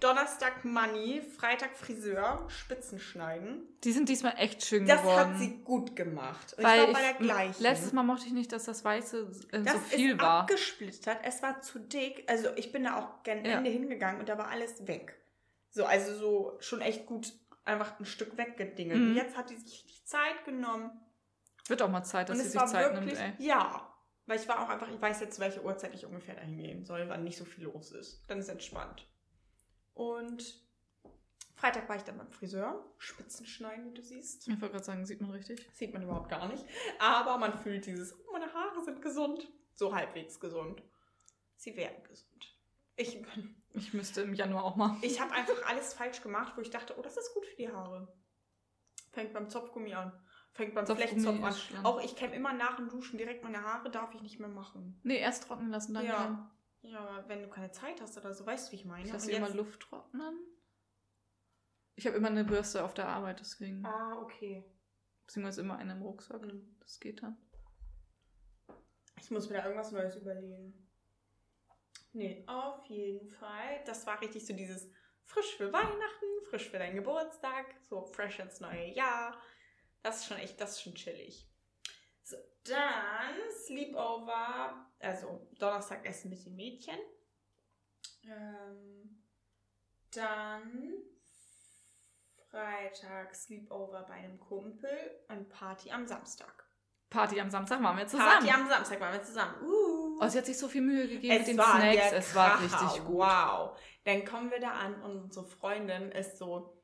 [0.00, 3.62] Donnerstag Money, Freitag Friseur, Spitzen schneiden.
[3.84, 5.30] Die sind diesmal echt schön Das geworden.
[5.32, 6.54] hat sie gut gemacht.
[6.58, 7.62] Und weil ich war bei der ich, gleichen.
[7.62, 10.40] letztes Mal mochte ich nicht, dass das Weiße äh, Das so viel ist war.
[10.42, 11.18] abgesplittert.
[11.22, 12.24] Es war zu dick.
[12.28, 13.52] Also ich bin da auch gern Ja.
[13.52, 15.16] Ende hingegangen und da war alles weg.
[15.70, 17.32] So, also so schon echt gut
[17.64, 19.00] einfach ein Stück weggedingelt.
[19.00, 19.10] Mhm.
[19.10, 20.90] Und jetzt hat die sich die Zeit genommen.
[21.68, 23.46] Wird auch mal Zeit, dass und sie sich Zeit wirklich, nimmt, ey.
[23.46, 23.92] ja.
[24.26, 27.08] Weil ich war auch einfach, ich weiß jetzt, welche Uhrzeit ich ungefähr dahin gehen soll,
[27.08, 28.24] wann nicht so viel los ist.
[28.28, 29.06] Dann ist entspannt.
[29.94, 30.60] Und
[31.54, 32.84] Freitag war ich dann beim Friseur.
[32.98, 34.48] Spitzen schneiden, wie du siehst.
[34.48, 35.66] Ich wollte gerade sagen, sieht man richtig.
[35.72, 36.64] Sieht man überhaupt gar nicht.
[36.98, 39.48] Aber man fühlt dieses, oh, meine Haare sind gesund.
[39.74, 40.82] So halbwegs gesund.
[41.56, 42.54] Sie werden gesund.
[42.96, 43.22] Ich,
[43.74, 44.96] Ich müsste im Januar auch mal.
[45.02, 47.70] ich habe einfach alles falsch gemacht, wo ich dachte, oh, das ist gut für die
[47.70, 48.08] Haare.
[49.12, 50.12] Fängt beim Zopfgummi an.
[50.56, 51.52] Fängt beim Zopfgummi Flechtzopf an.
[51.52, 51.84] schlimm.
[51.86, 54.98] Auch ich kämme immer nach dem Duschen direkt meine Haare, darf ich nicht mehr machen.
[55.02, 56.22] Nee, erst trocknen lassen, dann Ja.
[56.22, 56.50] kämmen.
[56.82, 59.04] Ja, aber wenn du keine Zeit hast oder so, weißt du, wie ich meine.
[59.06, 60.38] Ich lasse Und immer jetzt- Luft trocknen.
[61.96, 63.84] Ich habe immer eine Bürste auf der Arbeit, deswegen.
[63.84, 64.64] Ah, okay.
[65.26, 66.42] Beziehungsweise immer eine im Rucksack.
[66.42, 66.76] Hm.
[66.80, 67.36] Das geht dann.
[69.20, 70.88] Ich muss mir da irgendwas Neues überlegen.
[72.12, 73.82] Nee, auf jeden Fall.
[73.84, 74.90] Das war richtig so dieses
[75.24, 79.38] frisch für Weihnachten, frisch für deinen Geburtstag, so fresh ins neue Jahr.
[80.06, 81.48] Das ist schon echt, das ist schon chillig.
[82.22, 86.94] So, dann Sleepover, also Donnerstag essen mit den Mädchen.
[88.22, 89.20] Ähm,
[90.14, 90.94] dann
[92.48, 94.96] Freitag Sleepover bei einem Kumpel
[95.28, 96.68] und Party am Samstag.
[97.10, 98.30] Party am Samstag waren wir zusammen.
[98.30, 99.60] Party am Samstag waren wir zusammen.
[99.60, 100.20] Uh.
[100.20, 102.12] oh, sie hat sich so viel Mühe gegeben mit den war Snacks.
[102.12, 102.62] Es war Kracher.
[102.62, 103.16] richtig gut.
[103.16, 103.76] Wow.
[104.04, 106.75] Dann kommen wir da an und unsere Freundin ist so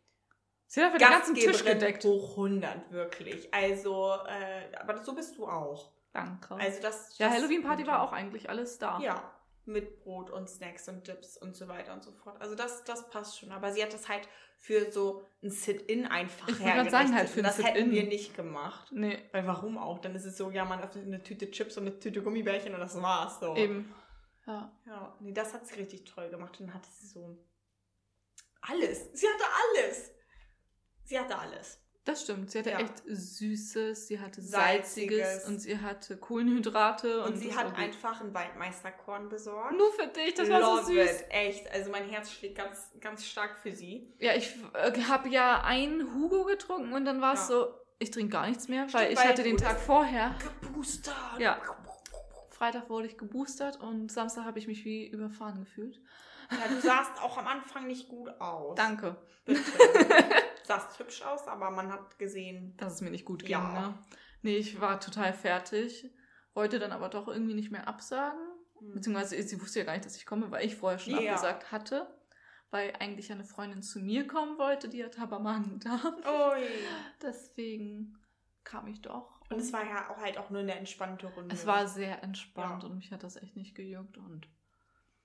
[0.72, 2.02] Sie hat für den ganzen Tisch gedeckt.
[2.02, 3.52] hoch 100, wirklich.
[3.52, 5.92] Also, äh, aber so bist du auch.
[6.14, 6.54] Danke.
[6.54, 8.98] Also das ja, Halloween-Party war auch eigentlich alles da.
[9.00, 9.34] Ja,
[9.66, 12.40] mit Brot und Snacks und Dips und so weiter und so fort.
[12.40, 13.52] Also das, das passt schon.
[13.52, 17.30] Aber sie hat das halt für so ein Sit-In einfach Ich gerade sagen, halt hergerichtet.
[17.34, 18.88] für Und Das hätten wir nicht gemacht.
[18.92, 19.98] Nee, Weil warum auch?
[19.98, 22.80] Dann ist es so, ja, man öffnet eine Tüte Chips und eine Tüte Gummibärchen und
[22.80, 23.54] das war's so.
[23.56, 23.94] eben.
[24.46, 24.72] Ja.
[24.86, 26.58] Ja, nee, das hat sie richtig toll gemacht.
[26.58, 27.36] Und dann hatte sie so
[28.62, 29.10] alles.
[29.12, 29.44] Sie hatte
[29.76, 30.12] alles.
[31.12, 31.78] Sie hatte alles.
[32.06, 32.50] Das stimmt.
[32.50, 32.80] Sie hatte Ja.
[32.80, 35.18] echt Süßes, sie hatte Salziges.
[35.20, 37.22] Salziges und sie hatte Kohlenhydrate.
[37.22, 39.76] Und, Und, sie hat einfach einen Waldmeisterkorn besorgt.
[39.76, 41.20] Nur für dich, das war so Love süß.
[41.20, 41.24] it.
[41.28, 41.70] Echt.
[41.70, 44.10] Also mein Herz schlägt ganz, ganz stark für sie.
[44.20, 47.46] Ja, ich äh, habe ja einen Hugo getrunken und dann war es Ja.
[47.56, 50.34] so, ich trinke gar nichts mehr, weil Stimmt, ich weil hatte den Tag vorher.
[50.62, 51.14] Geboostert.
[51.38, 51.60] Ja.
[52.48, 56.00] Freitag wurde ich geboostert und Samstag habe ich mich wie überfahren gefühlt.
[56.50, 58.76] Ja, du sahst auch am Anfang nicht gut aus.
[58.76, 59.60] Danke, Bitte.
[60.80, 62.76] sahst hübsch aus, aber man hat gesehen.
[62.76, 63.50] dass es mir nicht gut ging.
[63.52, 63.88] Ja.
[63.88, 63.98] Ne?
[64.42, 66.10] Nee, ich war total fertig,
[66.54, 68.40] wollte dann aber doch irgendwie nicht mehr absagen.
[68.78, 71.32] hm, Beziehungsweise sie wusste ja gar nicht, dass ich komme, weil ich vorher schon Ja.
[71.34, 72.12] abgesagt hatte.
[72.70, 76.14] Weil eigentlich eine Freundin zu mir kommen wollte, die hat aber mal einen Darm.
[76.16, 76.62] Ui.
[77.22, 78.16] Deswegen
[78.64, 79.40] kam ich doch.
[79.50, 81.54] Und es war ja auch halt auch nur eine entspannte Runde.
[81.54, 82.88] Es war sehr entspannt Ja.
[82.88, 84.16] und mich hat das echt nicht gejuckt.
[84.16, 84.48] Und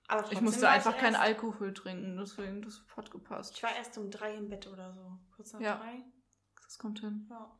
[0.08, 3.54] aber ich musste einfach keinen Alkohol trinken, deswegen das hat gepasst.
[3.56, 5.18] Ich war erst um drei im Bett oder so.
[5.36, 5.76] Kurz nach Ja.
[5.76, 6.02] drei.
[6.64, 7.26] Das kommt hin.
[7.30, 7.58] Ja.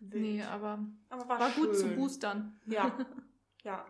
[0.00, 0.22] Wild.
[0.22, 2.60] Nee, aber aber war, war gut zu boostern.
[2.66, 2.96] Ja.
[3.64, 3.84] ja.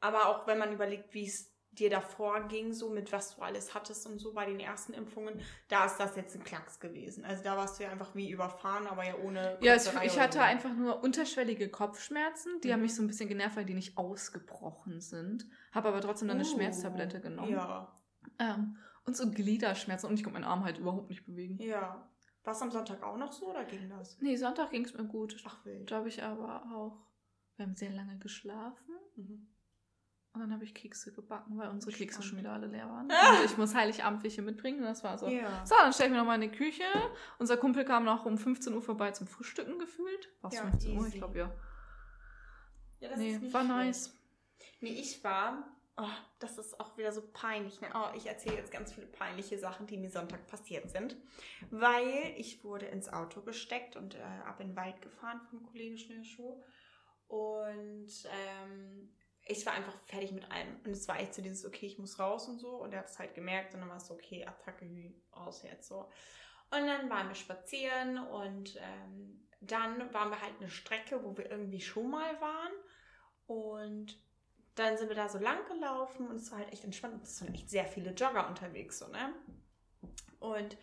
[0.00, 3.74] Aber auch wenn man überlegt, wie es dir davor ging, so mit was du alles
[3.74, 7.24] hattest und so bei den ersten Impfungen, da ist das jetzt ein Klacks gewesen.
[7.24, 9.58] Also da warst du ja einfach wie überfahren, aber ja ohne.
[9.60, 10.44] Ja, es, ich hatte so.
[10.44, 12.60] einfach nur unterschwellige Kopfschmerzen.
[12.62, 12.82] Die haben Mhm.
[12.84, 15.46] mich so ein bisschen genervt, weil die nicht ausgebrochen sind.
[15.72, 17.52] Habe aber trotzdem dann eine Uh, Schmerztablette genommen.
[17.52, 18.00] Ja.
[18.38, 20.08] Ähm, und so Gliederschmerzen.
[20.08, 21.58] Und ich konnte meinen Arm halt überhaupt nicht bewegen.
[21.60, 22.08] Ja.
[22.44, 24.20] War es am Sonntag auch noch so oder ging das?
[24.20, 25.36] Nee, Sonntag ging es mir gut.
[25.46, 25.90] Ach wild.
[25.90, 27.06] Da habe ich aber auch.
[27.56, 28.94] Wir haben sehr lange geschlafen.
[29.16, 29.48] Mhm.
[30.36, 32.28] Und dann habe ich Kekse gebacken, weil unsere Kekse Spannend.
[32.28, 33.06] schon wieder alle leer waren.
[33.06, 34.80] Und ich muss Heiligabend welche mitbringen.
[34.80, 35.26] Und das war so.
[35.28, 35.64] Ja.
[35.64, 36.84] So, dann stelle ich mich nochmal in die Küche.
[37.38, 40.28] Unser Kumpel kam noch um 15 Uhr vorbei zum Frühstücken gefühlt.
[40.42, 41.00] War es Ja, 15 Uhr?
[41.00, 41.18] Ich easy.
[41.18, 41.52] glaube, ja.
[43.00, 43.76] ja das Nee, ist nicht war schlimm.
[43.76, 44.14] nice.
[44.80, 45.72] Nee, ich war.
[45.98, 46.04] Oh,
[46.40, 47.80] das ist auch wieder so peinlich.
[47.80, 47.88] Ne?
[47.94, 51.16] Oh, ich erzähle jetzt ganz viele peinliche Sachen, die mir Sonntag passiert sind.
[51.70, 55.96] Weil ich wurde ins Auto gesteckt und äh, ab in den Wald gefahren vom Kollegen
[55.96, 56.62] Schnellschuh.
[57.28, 59.08] Und ähm,
[59.46, 60.76] ich war einfach fertig mit allem.
[60.84, 62.82] Und es war echt so dieses, okay, ich muss raus und so.
[62.82, 63.74] Und er hat es halt gemerkt.
[63.74, 66.10] Und dann war es so, okay, Attacke, raus jetzt so.
[66.70, 71.48] Und dann waren wir spazieren und ähm, dann waren wir halt eine Strecke, wo wir
[71.48, 72.72] irgendwie schon mal waren.
[73.46, 74.20] Und
[74.74, 77.22] dann sind wir da so lang gelaufen und es war halt echt entspannt.
[77.22, 79.32] Es waren echt sehr viele Jogger unterwegs, so, ne?
[80.40, 80.76] Und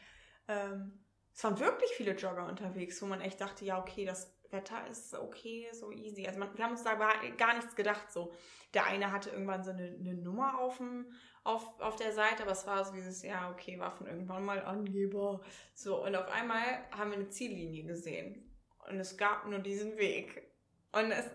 [0.47, 4.87] ähm, es waren wirklich viele Jogger unterwegs, wo man echt dachte, ja, okay, das Wetter
[4.89, 6.25] ist okay, so easy.
[6.25, 8.11] Also man, wir haben uns da gar- nichts gedacht.
[8.11, 8.31] So,
[8.73, 11.11] der eine hatte irgendwann so eine, eine Nummer auf, dem,
[11.43, 14.63] auf, auf der Seite, aber es war so dieses, ja, okay, war von irgendwann mal
[14.63, 15.41] Angeber.
[15.73, 18.49] So, und auf einmal haben wir eine Ziellinie gesehen.
[18.89, 20.49] Und es gab nur diesen Weg.
[20.91, 21.25] Und es,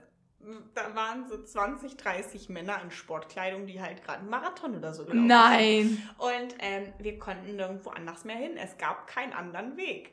[0.74, 5.04] da waren so 20, 30 Männer in Sportkleidung, die halt gerade einen Marathon oder so
[5.04, 5.26] gelaufen.
[5.26, 6.08] Nein!
[6.18, 8.56] Und ähm, wir konnten nirgendwo anders mehr hin.
[8.56, 10.12] Es gab keinen anderen Weg.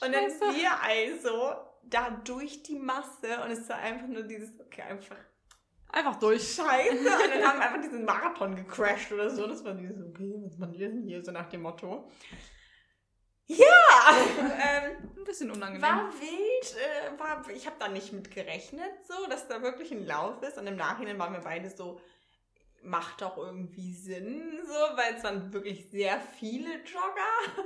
[0.00, 0.40] Und dann Scheiße.
[0.54, 1.54] wir also
[1.90, 5.16] da durch die Masse und es war einfach nur dieses, okay, einfach
[5.88, 6.54] Einfach durch.
[6.54, 6.98] scheiße.
[6.98, 9.46] Und dann haben wir einfach diesen Marathon gecrashed oder so.
[9.46, 11.24] Das war dieses, okay, was wir denn hier?
[11.24, 12.10] So nach dem Motto.
[13.46, 13.64] Ja!
[14.40, 15.82] ähm, Ein bisschen unangenehm.
[15.82, 16.76] war wild.
[16.76, 20.58] Äh, war, ich habe da nicht mit gerechnet, so, dass da wirklich ein Lauf ist.
[20.58, 22.00] Und im Nachhinein waren wir beide so,
[22.82, 27.64] macht doch irgendwie Sinn, so, weil es waren wirklich sehr viele Jogger.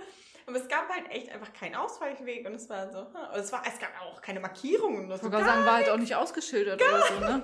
[0.51, 3.15] Aber es gab halt echt einfach keinen Ausweichweg und es war so, hm.
[3.33, 5.97] und es, war, es gab auch keine Markierungen oder Ich wollte sagen, war halt auch
[5.97, 7.43] nicht ausgeschildert oder so, ne?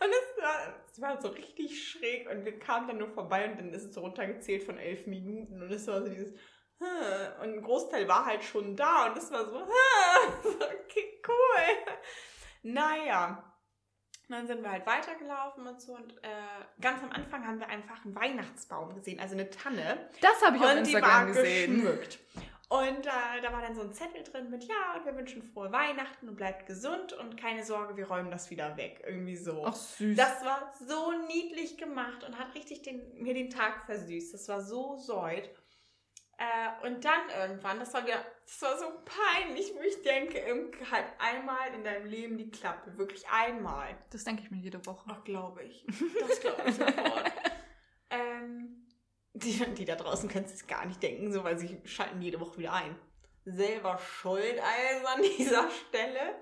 [0.00, 3.58] Und es war, es war so richtig schräg und wir kamen dann nur vorbei und
[3.58, 6.32] dann ist es so runtergezählt von elf Minuten und es war so dieses,
[6.80, 7.42] hm.
[7.42, 9.66] und ein Großteil war halt schon da und es war so, hm.
[10.56, 11.94] okay, cool.
[12.62, 13.53] Naja.
[14.28, 18.04] Dann sind wir halt weitergelaufen und so und äh, ganz am Anfang haben wir einfach
[18.04, 20.08] einen Weihnachtsbaum gesehen, also eine Tanne.
[20.20, 21.74] Das habe ich auf und Instagram die war gesehen.
[21.74, 22.18] geschmückt.
[22.68, 25.70] Und äh, da war dann so ein Zettel drin mit, ja, und wir wünschen frohe
[25.70, 29.04] Weihnachten und bleibt gesund und keine Sorge, wir räumen das wieder weg.
[29.06, 29.64] Irgendwie so.
[29.66, 30.16] Ach süß.
[30.16, 34.32] Das war so niedlich gemacht und hat richtig den, mir den Tag versüßt.
[34.32, 35.50] Das war so säut.
[36.38, 40.40] Äh, und dann irgendwann, das war wieder, das war so peinlich, wo ich denke,
[40.90, 42.96] halt einmal in deinem Leben die Klappe.
[42.98, 43.96] Wirklich einmal.
[44.10, 45.04] Das denke ich mir jede Woche.
[45.08, 45.86] Ach, glaube ich.
[46.20, 47.32] Das glaube ich sofort.
[48.10, 48.86] ähm,
[49.34, 52.58] die, die da draußen können es gar nicht denken, so, weil sie schalten jede Woche
[52.58, 52.96] wieder ein.
[53.44, 56.40] Selber schuld also an dieser Stelle.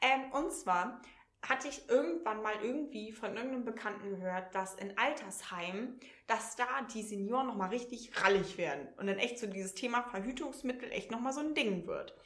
[0.00, 1.00] Ähm, und zwar
[1.42, 7.02] hatte ich irgendwann mal irgendwie von irgendeinem Bekannten gehört, dass in Altersheimen, dass da die
[7.02, 8.88] Senioren nochmal richtig rallig werden.
[8.96, 12.16] Und dann echt so dieses Thema Verhütungsmittel echt nochmal so ein Ding wird.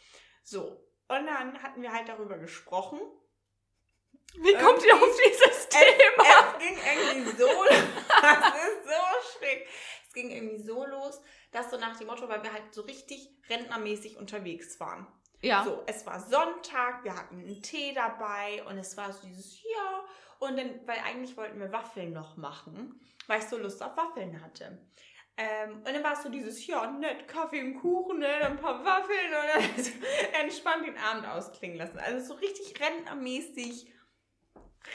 [0.42, 0.87] So.
[1.09, 3.01] Und dann hatten wir halt darüber gesprochen.
[4.35, 6.25] Wie kommt ihr auf dieses Thema?
[6.53, 7.46] Es ging irgendwie so,
[8.23, 9.66] das ist so schräg.
[10.07, 11.20] Es ging irgendwie so los,
[11.51, 15.07] dass so nach dem Motto, weil wir halt so richtig rentnermäßig unterwegs waren.
[15.42, 15.64] Ja.
[15.64, 20.05] So, es war Sonntag, wir hatten einen Tee dabei und es war so dieses Ja.
[20.38, 24.40] Und dann, weil eigentlich wollten wir Waffeln noch machen, weil ich so Lust auf Waffeln
[24.42, 24.79] hatte.
[25.37, 28.85] Ähm, und dann war es so dieses, ja, nett, Kaffee und Kuchen, ne, ein paar
[28.85, 29.90] Waffeln und dann so
[30.38, 31.98] entspannt den Abend ausklingen lassen.
[31.98, 33.90] Also so richtig rentnermäßig,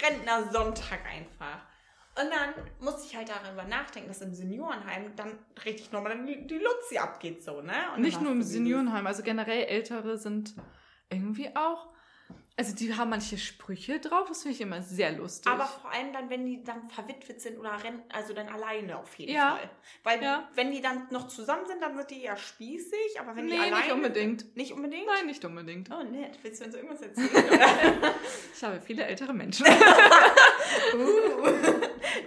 [0.04, 1.66] Rentnersonntag einfach.
[2.18, 6.60] Und dann musste ich halt darüber nachdenken, dass im Seniorenheim dann richtig nochmal die, die
[6.60, 7.74] Luzi abgeht, so, ne?
[7.94, 10.56] Und Nicht nur im Seniorenheim, also generell Ältere sind
[11.10, 11.90] irgendwie auch.
[12.58, 15.52] Also die haben manche Sprüche drauf, das finde ich immer sehr lustig.
[15.52, 19.14] Aber vor allem dann, wenn die dann verwitwet sind oder rennen, also dann alleine auf
[19.20, 19.58] jeden Ja.
[19.58, 19.70] Fall.
[20.04, 20.48] Weil Ja.
[20.56, 23.58] wenn die dann noch zusammen sind, dann wird die eher spießig, aber wenn nee, die
[23.58, 24.56] alleine nicht unbedingt.
[24.56, 25.06] Nicht unbedingt?
[25.06, 25.90] Nein, nicht unbedingt.
[25.92, 26.40] Oh, nett.
[26.44, 27.30] Willst du uns irgendwas erzählen?
[28.56, 29.66] Ich habe viele ältere Menschen.
[30.96, 31.48] uh,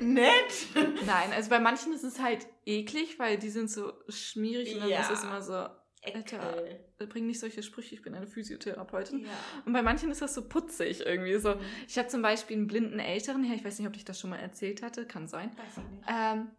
[0.04, 0.66] nett.
[1.06, 4.90] Nein, also bei manchen ist es halt eklig, weil die sind so schmierig und dann
[4.90, 5.00] Ja.
[5.00, 5.66] ist es immer so,
[6.02, 6.80] Ekel.
[7.08, 9.24] bring nicht solche Sprüche, ich bin eine Physiotherapeutin.
[9.24, 9.30] Ja.
[9.66, 11.54] Und bei manchen ist das so putzig irgendwie so.
[11.54, 11.60] Mhm.
[11.86, 14.30] Ich habe zum Beispiel einen blinden Älteren her, ich weiß nicht, ob ich das schon
[14.30, 15.50] mal erzählt hatte, kann sein.
[15.56, 16.04] Weiß ich nicht.
[16.08, 16.50] Ähm,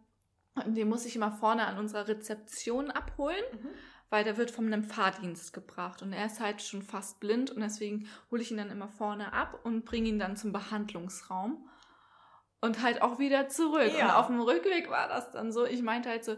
[0.66, 3.68] und den muss ich immer vorne an unserer Rezeption abholen, Mhm.
[4.10, 7.60] weil der wird von einem Fahrdienst gebracht und er ist halt schon fast blind und
[7.60, 11.68] deswegen hole ich ihn dann immer vorne ab und bringe ihn dann zum Behandlungsraum
[12.60, 13.92] und halt auch wieder zurück.
[13.96, 14.06] Ja.
[14.06, 16.36] Und auf dem Rückweg war das dann so, ich meinte halt so,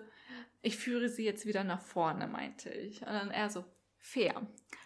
[0.62, 3.01] ich führe sie jetzt wieder nach vorne, meinte ich.
[3.03, 3.64] Und dann er so,
[3.98, 4.35] fair.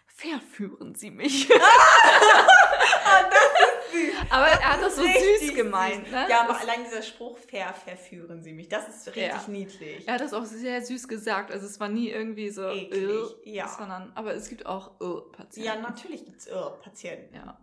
[0.07, 1.47] Fair führen sie mich.
[1.51, 1.53] Oh,
[3.29, 4.31] das ist süß.
[4.31, 6.25] Aber er hat das so süß gemeint, ne?
[6.29, 9.43] Ja, aber Das- allein dieser Spruch, fair, verführen Sie mich, das ist richtig Ja.
[9.47, 10.07] niedlich.
[10.07, 11.51] Er hat das auch sehr süß gesagt.
[11.51, 13.67] Also es war nie irgendwie so, Eklig, äh, ja.
[13.67, 15.67] sondern, aber es gibt auch äh, Patienten.
[15.67, 16.49] Ja, natürlich gibt es
[16.81, 17.35] Patienten.
[17.35, 17.59] Ja.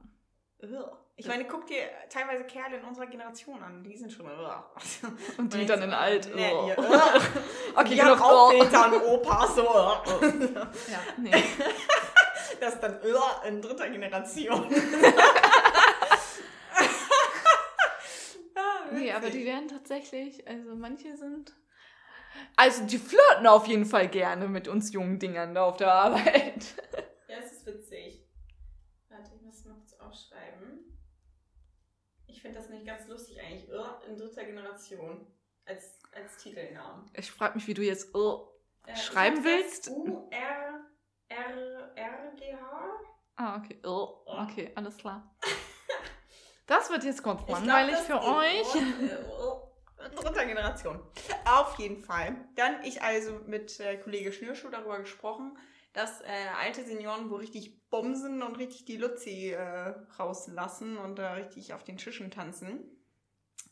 [1.16, 4.26] Ich meine, guck dir teilweise Kerle in unserer Generation an, die sind schon.
[5.38, 6.34] Und die dann so, in alt.
[6.34, 6.66] Nee, oh.
[6.66, 6.76] ihr.
[7.76, 8.50] Okay, die haben auch.
[8.50, 9.62] Väter und Opas, so.
[9.64, 11.30] Ja, nee.
[12.60, 13.00] Das ist dann
[13.46, 14.68] in dritter Generation.
[18.54, 21.52] Ah, nee, aber die werden tatsächlich, also manche sind.
[22.56, 26.74] Also die flirten auf jeden Fall gerne mit uns jungen Dingern da auf der Arbeit.
[27.28, 28.24] Ja, es ist witzig.
[29.08, 30.84] Warte, ich muss noch kurz aufschreiben.
[32.26, 33.70] Ich finde das nicht ganz lustig eigentlich.
[33.70, 35.26] Irr in dritter Generation.
[35.64, 37.10] Als, als Titelnamen.
[37.14, 38.50] Ich frage mich, wie du jetzt oh,
[38.86, 39.88] Äh, Schreiben willst?
[39.88, 40.84] U, R,
[41.28, 43.00] R, R, G, H.
[43.36, 43.80] Ah, okay.
[43.82, 45.34] Oh, okay, alles klar.
[46.66, 48.64] Das wird jetzt glaub, langweilig für euch.
[49.38, 49.68] Oh,
[50.16, 50.98] Dritter Generation.
[51.44, 52.36] Auf jeden Fall.
[52.54, 55.58] Dann ich also mit äh, Kollege Schnürschuh darüber gesprochen,
[55.92, 56.26] dass äh,
[56.58, 61.84] alte Senioren wo richtig bumsen und richtig die Luzi äh, rauslassen und da richtig auf
[61.84, 62.80] den Tischen tanzen.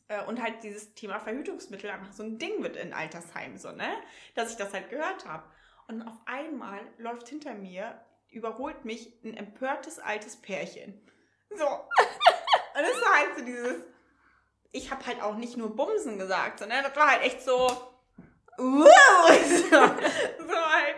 [0.07, 3.91] Äh, und halt dieses Thema Verhütungsmittel einfach so ein Ding wird in Altersheimen, so, ne?
[4.37, 5.43] Dass ich das halt gehört habe.
[5.89, 11.01] Und auf einmal läuft hinter mir, überholt mich ein empörtes altes Pärchen.
[11.51, 11.65] So.
[11.67, 13.83] Und es war halt so dieses,
[14.71, 17.67] ich habe halt auch nicht nur Bumsen gesagt, sondern das war halt echt so,
[18.57, 20.92] wow, so, so halt,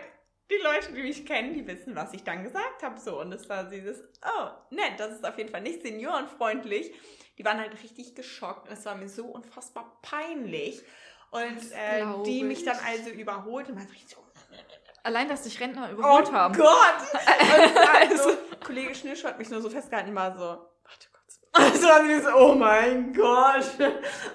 [0.49, 3.19] die Leute, die mich kennen, die wissen, was ich dann gesagt habe, so.
[3.19, 6.93] Und es war dieses, oh, nett, das ist auf jeden Fall nicht seniorenfreundlich.
[7.37, 10.81] Die waren halt richtig geschockt und es war mir so unfassbar peinlich.
[11.31, 12.65] Und äh, die mich ich.
[12.65, 14.25] dann also überholt und war richtig so,
[15.03, 16.55] Allein, dass dich Rentner oh überholt haben.
[16.55, 16.65] Gott!
[17.13, 20.39] Und es war halt so, Also- Kollege Schnürschuh hat mich nur so festgehalten, war so,
[20.39, 21.39] warte kurz.
[21.55, 23.65] Und es war so, dieses, oh mein Gott.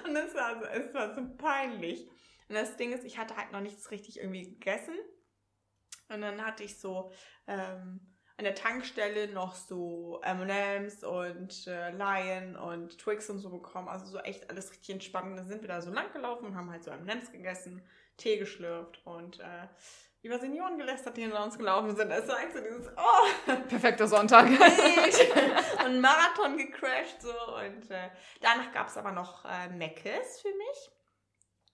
[0.07, 2.07] Und es war so, es war so peinlich.
[2.47, 4.93] Und das Ding ist, ich hatte halt noch nichts richtig irgendwie gegessen.
[6.11, 7.11] Und dann hatte ich so
[7.47, 7.99] ähm,
[8.37, 13.87] an der Tankstelle noch so M&M's und äh, Lion und Twix und so bekommen.
[13.87, 15.27] Also so echt alles richtig entspannt.
[15.31, 17.83] Und dann sind wir da so lang gelaufen und haben halt so M&M's gegessen,
[18.17, 19.67] Tee geschlürft und äh,
[20.23, 22.11] über Senioren gelästert, die hinter uns gelaufen sind.
[22.11, 24.47] Es war echt so dieses, oh, Perfekter Sonntag.
[25.85, 27.33] und Marathon gecrashed so.
[27.55, 30.91] Und äh, danach gab es aber noch äh, Meckes für mich.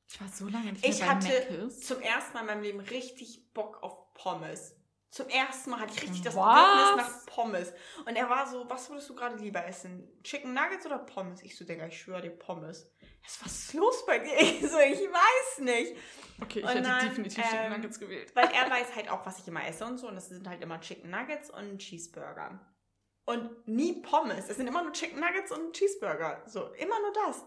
[0.10, 1.82] Ich war so lange nicht Ich mehr bei hatte Mc's.
[1.82, 4.76] zum ersten Mal in meinem Leben richtig Bock auf Pommes.
[5.10, 6.96] Zum ersten Mal hatte ich richtig das Was?
[6.96, 7.74] Bedürfnis nach Pommes.
[8.06, 10.22] Und er war so, was würdest du gerade lieber essen?
[10.22, 11.42] Chicken Nuggets oder Pommes?
[11.44, 12.92] Ich so, Digga, ich schwöre dir Pommes.
[13.24, 14.36] Was was ist los bei dir?
[14.38, 15.96] Ich so, ich weiß nicht.
[16.42, 18.36] Okay, ich Und hätte dann, definitiv ähm, Chicken Nuggets gewählt.
[18.36, 20.08] Weil er weiß halt auch, was ich immer esse und so.
[20.08, 22.60] Und das sind halt immer Chicken Nuggets und Cheeseburger.
[23.26, 24.50] Und nie Pommes.
[24.50, 26.44] Es sind immer nur Chicken Nuggets und Cheeseburger.
[26.48, 27.46] So, immer nur das.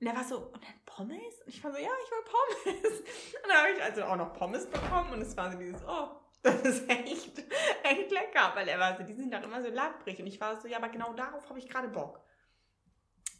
[0.00, 1.42] Und er war so, und dann Pommes?
[1.44, 3.00] Und ich war so, ja, ich will Pommes.
[3.42, 6.08] Und dann habe ich also auch noch Pommes bekommen und es war so dieses, oh,
[6.42, 7.38] das ist echt,
[7.82, 8.52] echt lecker.
[8.54, 10.20] Weil er war so, die sind doch immer so labbrig.
[10.20, 12.20] Und ich war so, ja, aber genau darauf habe ich gerade Bock.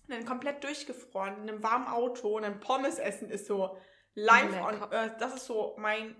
[0.06, 3.76] Und dann komplett durchgefroren, in einem warmen Auto und dann Pommes essen ist so
[4.14, 4.66] live Lecker.
[4.66, 5.20] on earth.
[5.20, 6.16] Das ist so mein,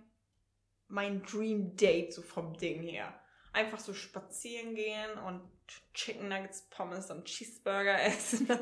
[0.88, 3.18] mein Dream Date so vom Ding her.
[3.53, 5.51] Einfach so spazieren gehen und
[5.94, 8.46] Chicken Nuggets, Pommes und Cheeseburger essen.
[8.46, 8.61] Das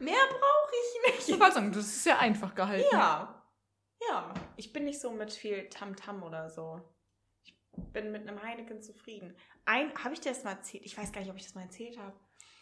[0.00, 1.40] mehr brauche ich Ich nicht.
[1.40, 2.86] wollte sagen, das ist ja einfach gehalten.
[2.92, 3.42] Ja.
[4.08, 4.34] Ja.
[4.56, 6.80] Ich bin nicht so mit viel Tamtam oder so.
[7.44, 9.36] Ich bin mit einem Heineken zufrieden.
[9.64, 10.84] Ein, habe ich dir das mal erzählt?
[10.84, 12.14] Ich weiß gar nicht, ob ich das mal erzählt habe.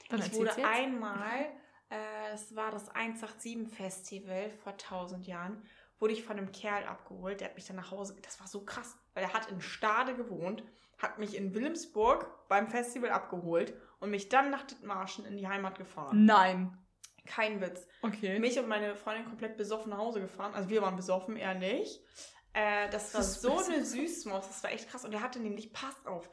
[0.09, 0.65] Dann ich wurde jetzt.
[0.65, 1.47] einmal,
[1.91, 5.67] äh, es war das 187 Festival vor 1000 Jahren,
[5.99, 8.65] wurde ich von einem Kerl abgeholt, der hat mich dann nach Hause, das war so
[8.65, 10.65] krass, weil er hat in Stade gewohnt,
[11.03, 15.77] hat mich in Wilhelmsburg beim Festival abgeholt und mich dann nach Dithmarschen in die Heimat
[15.77, 16.25] gefahren.
[16.25, 16.79] Nein.
[17.27, 17.87] Kein Witz.
[18.03, 18.39] Okay.
[18.39, 20.55] Mich und meine Freundin komplett besoffen nach Hause gefahren.
[20.55, 22.01] Also wir waren besoffen, er nicht.
[22.53, 25.05] Äh, das war Das so eine Süßmaus, das war echt krass.
[25.05, 26.29] Und er hatte nämlich, passt auf,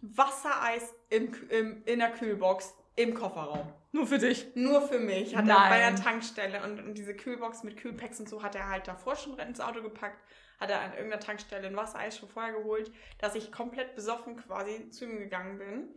[0.00, 3.72] Wassereis im, im, in der Kühlbox im Kofferraum.
[3.92, 4.46] Nur für dich.
[4.54, 5.34] Nur für mich.
[5.36, 5.96] Hat er bei Nein.
[5.96, 9.38] der Tankstelle und, und diese Kühlbox mit Kühlpacks und so hat er halt davor schon
[9.38, 10.22] ins Auto gepackt.
[10.58, 14.90] Hat er an irgendeiner Tankstelle ein Wassereis schon vorher geholt, dass ich komplett besoffen quasi
[14.90, 15.88] zu ihm gegangen bin.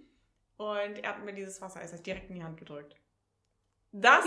[0.57, 2.95] Und er hat mir dieses Wassereis halt direkt in die Hand gedrückt.
[3.91, 4.23] Das,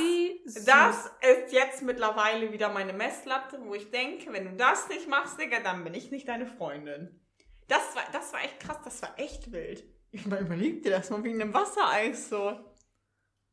[0.65, 5.39] das ist jetzt mittlerweile wieder meine Messlatte, wo ich denke, wenn du das nicht machst,
[5.39, 7.21] Digga, dann bin ich nicht deine Freundin.
[7.69, 9.85] Das war, das war echt krass, das war echt wild.
[10.11, 12.59] Ich mal überleg dir das mal wegen einem Wassereis so.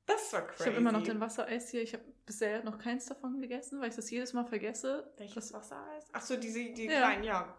[0.06, 0.64] Das war crazy.
[0.64, 1.84] Ich habe immer noch den Wassereis hier.
[1.84, 5.12] Ich habe bisher noch keins davon gegessen, weil ich das jedes Mal vergesse.
[5.18, 6.08] Welches Wassereis?
[6.14, 7.00] Ach so, diese, die Ja.
[7.00, 7.58] kleinen, ja.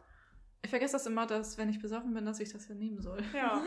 [0.63, 3.23] Ich vergesse das immer, dass wenn ich besoffen bin, dass ich das ja nehmen soll.
[3.35, 3.63] Ja.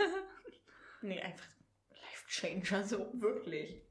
[1.02, 1.46] nee, einfach
[1.90, 3.84] life changer, so wirklich.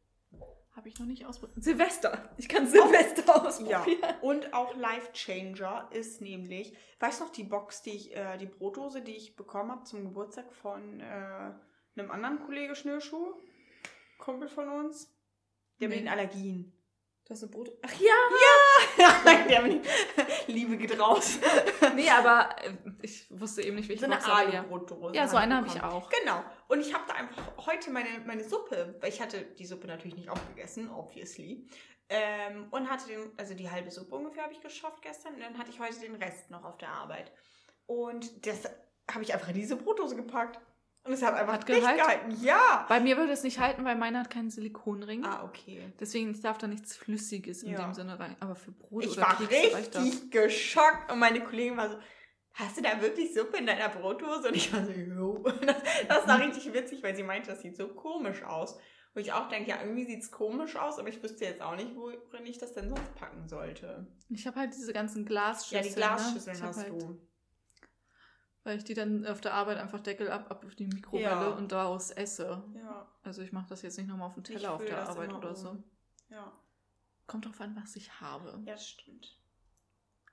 [0.74, 1.62] Habe ich noch nicht ausprobiert.
[1.62, 2.34] Silvester.
[2.38, 3.34] Ich kann Silvester Ja.
[3.82, 3.98] ausprobieren.
[4.22, 8.46] Und auch Life Changer ist nämlich, weißt du noch, die Box, die ich, äh, die
[8.46, 13.34] Brotdose, die ich bekommen habe zum Geburtstag von äh, einem anderen Kollege Schnürschuh,
[14.18, 15.14] Kumpel von uns,
[15.80, 16.04] der mit Nee.
[16.04, 16.72] den Allergien.
[17.24, 17.70] Du hast eine Brot.
[17.82, 19.62] Ach ja!
[19.62, 19.86] Mit
[20.48, 21.38] Liebe geht raus.
[21.94, 24.60] Nee, aber äh, ich wusste eben nicht, welche So eine aber ja.
[24.60, 25.14] Alu-Brotdose.
[25.14, 26.10] Ja, so eine habe ich auch.
[26.10, 26.42] Genau.
[26.68, 30.16] Und ich habe da einfach heute meine, meine Suppe, weil ich hatte die Suppe natürlich
[30.16, 31.68] nicht aufgegessen, obviously.
[32.08, 35.34] Ähm, und hatte den, also die halbe Suppe ungefähr habe ich geschafft gestern.
[35.34, 37.30] Und dann hatte ich heute den Rest noch auf der Arbeit.
[37.86, 38.64] Und das
[39.10, 40.58] habe ich einfach in diese Brotdose gepackt.
[41.05, 41.98] Und es hat einfach Hat nicht gehalten?
[42.00, 42.44] gehalten.
[42.44, 42.86] Ja.
[42.88, 45.24] Bei mir würde es nicht halten, weil meine hat keinen Silikonring.
[45.24, 45.92] Ah, okay.
[45.98, 47.82] Deswegen ich darf da nichts Flüssiges in Ja.
[47.84, 48.36] dem Sinne rein.
[48.38, 49.50] Aber für Brot Ich oder war das.
[49.50, 51.11] richtig geschockt.
[51.11, 51.96] Und meine Kollegin war so,
[52.55, 54.48] hast du da wirklich Suppe in deiner Brotdose?
[54.48, 55.42] Und ich war so, jo.
[55.66, 55.76] Das,
[56.09, 58.78] das war richtig witzig, weil sie meinte, das sieht so komisch aus.
[59.14, 61.76] Wo ich auch denke, ja, irgendwie sieht es komisch aus, aber ich wüsste jetzt auch
[61.76, 64.07] nicht, worin ich das denn sonst packen sollte.
[64.30, 65.82] Ich habe halt diese ganzen Ja, Glasschüsseln.
[65.82, 66.66] die Glasschüsseln ne?
[66.66, 67.20] Hast halt, du.
[68.64, 71.48] Weil ich die dann auf der Arbeit einfach Deckel ab, ab auf die Mikrowelle Ja.
[71.48, 72.62] und daraus esse.
[72.76, 75.32] Ja, Also ich mache das jetzt nicht nochmal auf den ich Teller auf der Arbeit
[75.32, 75.56] oder um.
[75.56, 75.76] so.
[76.30, 76.52] Ja,
[77.26, 78.60] Kommt drauf an, was ich habe.
[78.64, 79.38] ja, stimmt.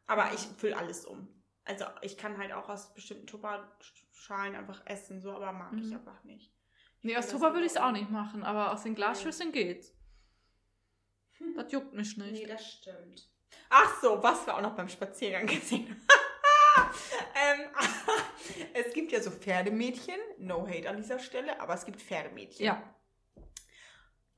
[0.08, 1.28] Aber ich fülle alles um.
[1.66, 5.94] Also ich kann halt auch aus bestimmten Tupperschalen einfach essen, so, aber mag ich Mhm.
[5.98, 6.52] einfach nicht.
[7.02, 9.94] Nee, füll aus Tupper würde ich es auch nicht machen, aber aus den Glasschüsseln geht's.
[11.56, 12.32] Das juckt mich nicht.
[12.34, 13.30] Nee, das stimmt.
[13.70, 16.02] Ach so, was wir auch noch beim Spaziergang gesehen haben.
[17.36, 17.70] ähm,
[18.74, 20.20] es gibt ja so Pferdemädchen.
[20.38, 22.66] No hate an dieser Stelle, aber es gibt Pferdemädchen.
[22.66, 22.84] Ja.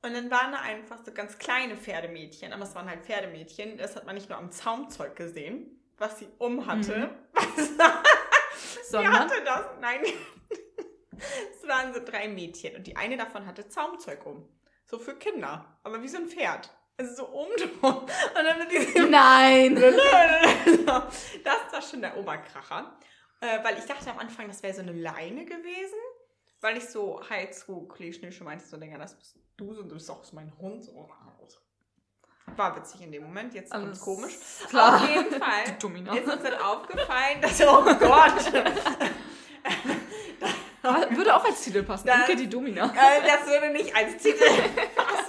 [0.02, 3.78] Und dann waren da einfach so ganz kleine Pferdemädchen, aber es waren halt Pferdemädchen.
[3.78, 7.10] Das hat man nicht nur am Zaumzeug gesehen, was sie um hatte.
[7.34, 7.78] Was
[8.74, 9.66] Wer Sondern hatte das?
[9.80, 10.00] Nein.
[11.16, 14.48] es waren so drei Mädchen und die eine davon hatte Zaumzeug um.
[14.84, 16.70] So für Kinder, aber wie so ein Pferd.
[16.98, 17.46] Also so
[17.80, 17.96] drum.
[18.02, 19.74] Und dann mit diesem Nein!
[19.76, 22.96] das war schon der Oberkracher.
[23.40, 25.98] Äh, weil ich dachte am Anfang, das wäre so eine Leine gewesen.
[26.60, 30.08] Weil ich so halt zu Kleeschnische meinte, so, Digga, das bist du so, du bist
[30.10, 30.84] auch so mein Hund.
[30.84, 31.08] So.
[32.56, 34.34] War witzig in dem Moment, jetzt kommt's Alles komisch.
[34.68, 35.02] Klar.
[35.02, 36.14] Auf jeden Fall Die Domina.
[36.16, 38.52] ist uns dann aufgefallen, dass, oh Gott,
[41.16, 42.06] Würde auch als Titel passen.
[42.08, 42.86] Da- Imke die Domina.
[42.86, 44.44] äh, das würde nicht als Titel
[44.96, 45.21] passen,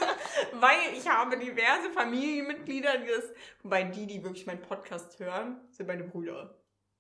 [0.63, 3.25] weil ich habe diverse Familienmitglieder, die das,
[3.61, 6.55] wobei die, die wirklich meinen Podcast hören, sind meine Brüder.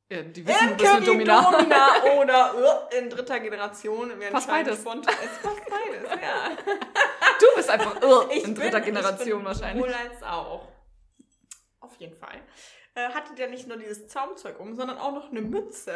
[0.09, 1.51] Ja, die wissen, du bist eine Domina.
[1.51, 4.11] Domina oder äh, in dritter Generation.
[4.31, 4.79] Passt beides.
[4.81, 6.57] spontan- Es passt beides, ja.
[7.39, 9.83] Du bist einfach uh, Ich in bin- dritter ich Generation bin wahrscheinlich.
[9.85, 10.67] Sowohl als auch.
[11.79, 12.41] Auf jeden Fall.
[12.95, 15.93] Äh, hatte der nicht nur dieses Zaumzeug um, sondern auch noch eine Mütze,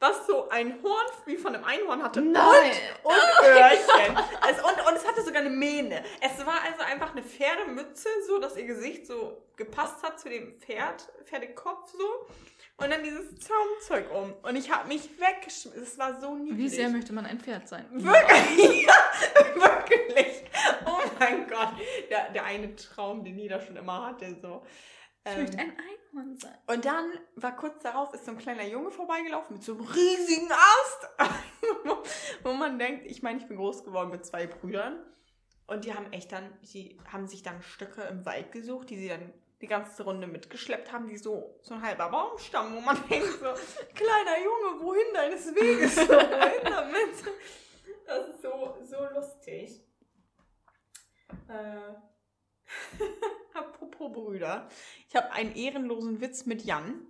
[0.00, 2.20] was so ein Horn wie von einem Einhorn hatte.
[2.20, 2.72] Nein.
[3.02, 4.18] Und, und Öhrchen.
[4.50, 6.04] es, und, und es hatte sogar eine Mähne.
[6.20, 10.58] Es war also einfach eine Pferdemütze, so dass ihr Gesicht so gepasst hat zu dem
[10.60, 12.26] Pferd, Pferdekopf so.
[12.80, 14.34] Und dann dieses Zaumzeug um.
[14.42, 15.82] Und ich habe mich weggeschmissen.
[15.82, 16.58] Es war so niedlich.
[16.58, 17.84] Wie sehr möchte man ein Pferd sein?
[17.90, 18.86] Wirklich?
[18.86, 20.44] Ja, wirklich.
[20.86, 21.72] Oh mein Gott.
[22.08, 24.36] Der, der eine Traum, den jeder schon immer hatte.
[24.40, 24.62] So.
[25.24, 26.58] Ich Ähm, möchte ein Einhorn sein.
[26.66, 30.50] und dann war kurz darauf, ist so ein kleiner Junge vorbeigelaufen mit so einem riesigen
[30.50, 31.08] Ast.
[32.44, 35.04] wo, man denkt, ich meine, ich bin groß geworden mit zwei Brüdern.
[35.66, 39.08] Und die haben echt dann, die haben sich dann Stöcke im Wald gesucht, die sie
[39.08, 43.28] dann die ganze Runde mitgeschleppt haben, wie so, so ein halber Baumstamm, wo man denkt
[43.32, 43.52] so,
[43.94, 45.96] kleiner Junge, wohin deines Weges?
[45.96, 47.34] So, wohin damit?
[48.06, 49.84] Das ist so, so lustig.
[51.48, 51.94] Äh,
[53.58, 54.68] apropos Brüder.
[55.08, 57.00] Ich habe einen ehrenlosen Witz mit Jan.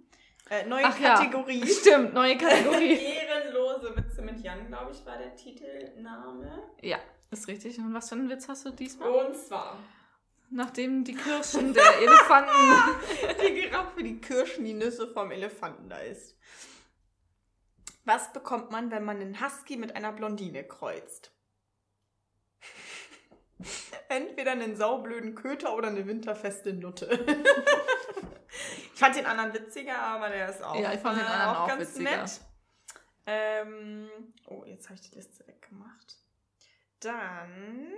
[0.50, 1.14] Äh, neue Ach ja.
[1.14, 1.66] Kategorie.
[1.66, 2.94] Stimmt, neue Kategorie.
[2.94, 6.62] Ehrenlose Witze mit Jan, glaube ich, war der Titelname.
[6.80, 6.98] ja,
[7.30, 7.78] ist richtig.
[7.78, 9.10] Und was für einen Witz hast du diesmal?
[9.10, 9.76] Und zwar
[10.50, 12.50] Nachdem die Kirschen der Elefanten.
[13.46, 16.38] die Giraffe, die Kirschen, die Nüsse vom Elefanten da ist.
[18.06, 21.30] Was bekommt man, wenn man einen Husky mit einer Blondine kreuzt?
[24.08, 27.06] Entweder einen saublöden Köter oder eine winterfeste Nutte.
[28.94, 31.56] ich fand den anderen witziger, aber der ist auch, Ja, ich fand den äh, anderen
[31.56, 32.16] auch ganz witziger.
[32.16, 32.40] nett.
[33.26, 34.08] Ähm,
[34.46, 36.16] oh, jetzt habe ich die Liste weggemacht.
[37.00, 37.92] Dann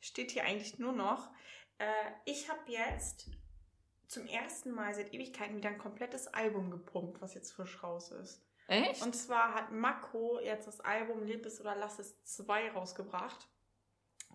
[0.00, 1.30] steht hier eigentlich nur noch,
[1.78, 1.84] äh,
[2.24, 3.30] ich habe jetzt
[4.06, 8.42] zum ersten Mal seit Ewigkeiten wieder ein komplettes Album gepumpt, was jetzt frisch raus ist.
[8.68, 9.02] Echt?
[9.02, 13.48] Und zwar hat Mako jetzt das Album Leb es oder lass es 2 rausgebracht.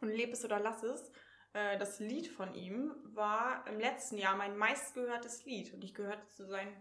[0.02, 1.12] Und Leb es oder lass es,
[1.54, 5.74] äh, das Lied von ihm, war im letzten Jahr mein meistgehörtes Lied.
[5.74, 6.76] Und ich gehörte zu seinen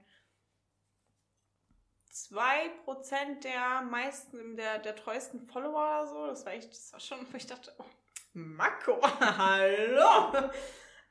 [2.12, 6.26] 2% der meisten, der, der treuesten Follower oder so.
[6.26, 7.84] Das war echt, das war schon, wo ich dachte, oh,
[8.32, 10.50] Mako, hallo.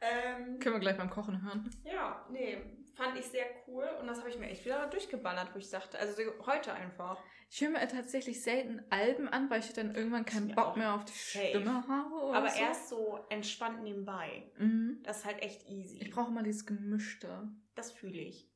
[0.02, 1.70] Ähm, Können wir gleich beim Kochen hören.
[1.86, 5.60] ja, nee, fand ich sehr cool und das habe ich mir echt wieder durchgeballert, wo
[5.60, 7.22] ich sagte, also so heute einfach.
[7.50, 11.06] Ich höre mir tatsächlich selten Alben an, weil ich dann irgendwann keinen Bock mehr auf
[11.06, 11.48] die safe.
[11.50, 12.16] Stimme habe.
[12.26, 12.60] Oder Aber so.
[12.60, 14.52] erst so entspannt nebenbei.
[14.58, 15.00] Mhm.
[15.04, 16.00] Das ist halt echt easy.
[16.02, 17.50] Ich brauche mal dieses Gemischte.
[17.76, 18.50] das fühle ich.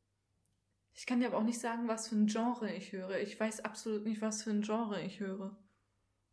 [0.95, 3.19] Ich kann dir aber auch nicht sagen, was für ein Genre ich höre.
[3.19, 5.55] Ich weiß absolut nicht, was für ein Genre ich höre.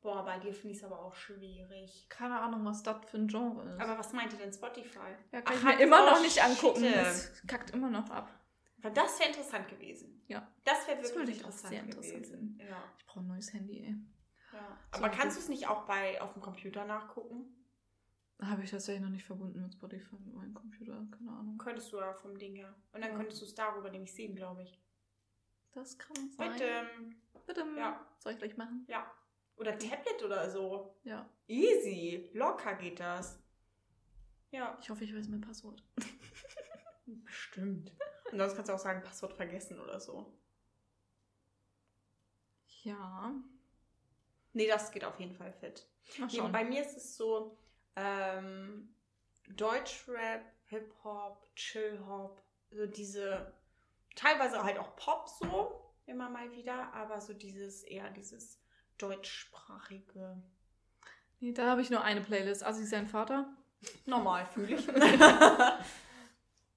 [0.06, 2.06] Boah, bei dir finde ich es aber auch schwierig.
[2.08, 3.80] Keine Ahnung, was das für ein Genre ist.
[3.80, 4.98] Aber was meinte denn Spotify?
[5.32, 6.80] ja, kann Ach, ich mir hat- immer noch nicht angucken.
[6.84, 6.94] shit.
[6.96, 8.30] Es kackt immer noch ab.
[8.78, 10.22] Aber das wäre interessant gewesen.
[10.28, 10.46] Ja.
[10.64, 12.58] Das wäre Das wirklich würde ich auch interessant, sehr interessant gewesen.
[12.60, 12.82] Ja.
[12.98, 13.96] Ich brauche ein neues Handy, ey.
[14.52, 14.78] ja.
[14.92, 15.36] So, Aber kannst gut.
[15.36, 17.52] du es nicht auch bei auf dem Computer nachgucken?
[18.40, 21.04] Habe ich tatsächlich noch nicht verbunden mit Spotify, mit meinem Computer.
[21.10, 21.58] Keine Ahnung.
[21.58, 22.72] Könntest du ja vom Ding her.
[22.92, 23.16] Und dann Ja.
[23.16, 24.80] könntest du es darüber nämlich sehen, glaube ich.
[25.72, 26.52] Das kann sein.
[26.52, 27.64] Mit, ähm, Bitte.
[27.76, 28.06] Ja.
[28.18, 28.84] Soll ich gleich machen?
[28.88, 29.04] ja.
[29.56, 30.94] Oder Tablet oder so.
[31.04, 31.28] Ja.
[31.48, 32.30] Easy.
[32.34, 33.38] Locker geht das.
[34.50, 34.78] Ja.
[34.80, 35.82] Ich hoffe, ich weiß mein Passwort.
[37.06, 37.92] Bestimmt.
[38.30, 40.32] Und sonst kannst du auch sagen, Passwort vergessen oder so.
[42.82, 43.34] Ja.
[44.52, 45.86] Nee, das geht auf jeden Fall fit.
[46.18, 47.58] Nee, bei mir ist es so,
[47.96, 48.94] ähm,
[49.48, 53.52] Deutschrap, Hip-Hop, Chill-Hop, so diese,
[54.14, 58.60] teilweise halt auch Pop so, immer mal wieder, aber so dieses, eher dieses
[58.98, 60.42] deutschsprachige.
[61.40, 62.64] Nee, da habe ich nur eine Playlist.
[62.64, 63.48] Assi sein Vater.
[64.06, 64.86] Normal fühle ich.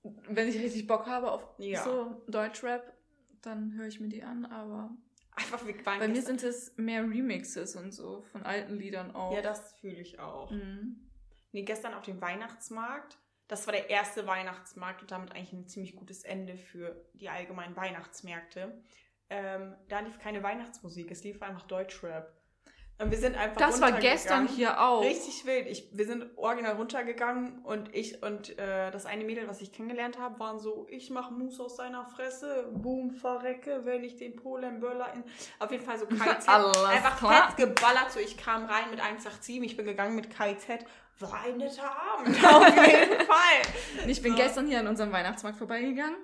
[0.03, 1.84] Wenn ich richtig Bock habe auf Ja.
[1.84, 2.93] so Deutschrap,
[3.41, 4.91] dann höre ich mir die an, aber
[5.32, 9.34] Einfach, waren bei mir sind es mehr Remixes und so von alten Liedern auch.
[9.34, 10.51] Ja, das fühle ich auch.
[10.51, 11.09] Mhm.
[11.51, 13.17] Nee, gestern auf dem Weihnachtsmarkt.
[13.47, 17.76] Das war der erste Weihnachtsmarkt und damit eigentlich ein ziemlich gutes Ende für die allgemeinen
[17.76, 18.84] Weihnachtsmärkte.
[19.30, 22.34] Ähm, da lief keine Weihnachtsmusik, es lief einfach Deutschrap.
[23.01, 25.01] Und wir sind einfach Das war gestern hier auch.
[25.01, 25.67] Richtig wild.
[25.67, 30.19] Ich, wir sind original runtergegangen und ich und äh, das eine Mädel, was ich kennengelernt
[30.19, 34.82] habe, waren so, ich mache Mus aus seiner Fresse, boom, verrecke, wenn ich den Polen
[34.82, 35.23] Böller in...
[35.59, 36.07] Auf jeden Fall so.
[36.47, 37.47] Alles einfach klar.
[37.47, 38.11] fett geballert.
[38.11, 40.84] So, ich kam rein mit 187, ich bin gegangen mit KIZ.
[41.19, 44.07] War ein netter Abend, auf jeden Fall.
[44.07, 44.38] Ich bin So.
[44.38, 46.17] gestern hier an unserem Weihnachtsmarkt vorbeigegangen,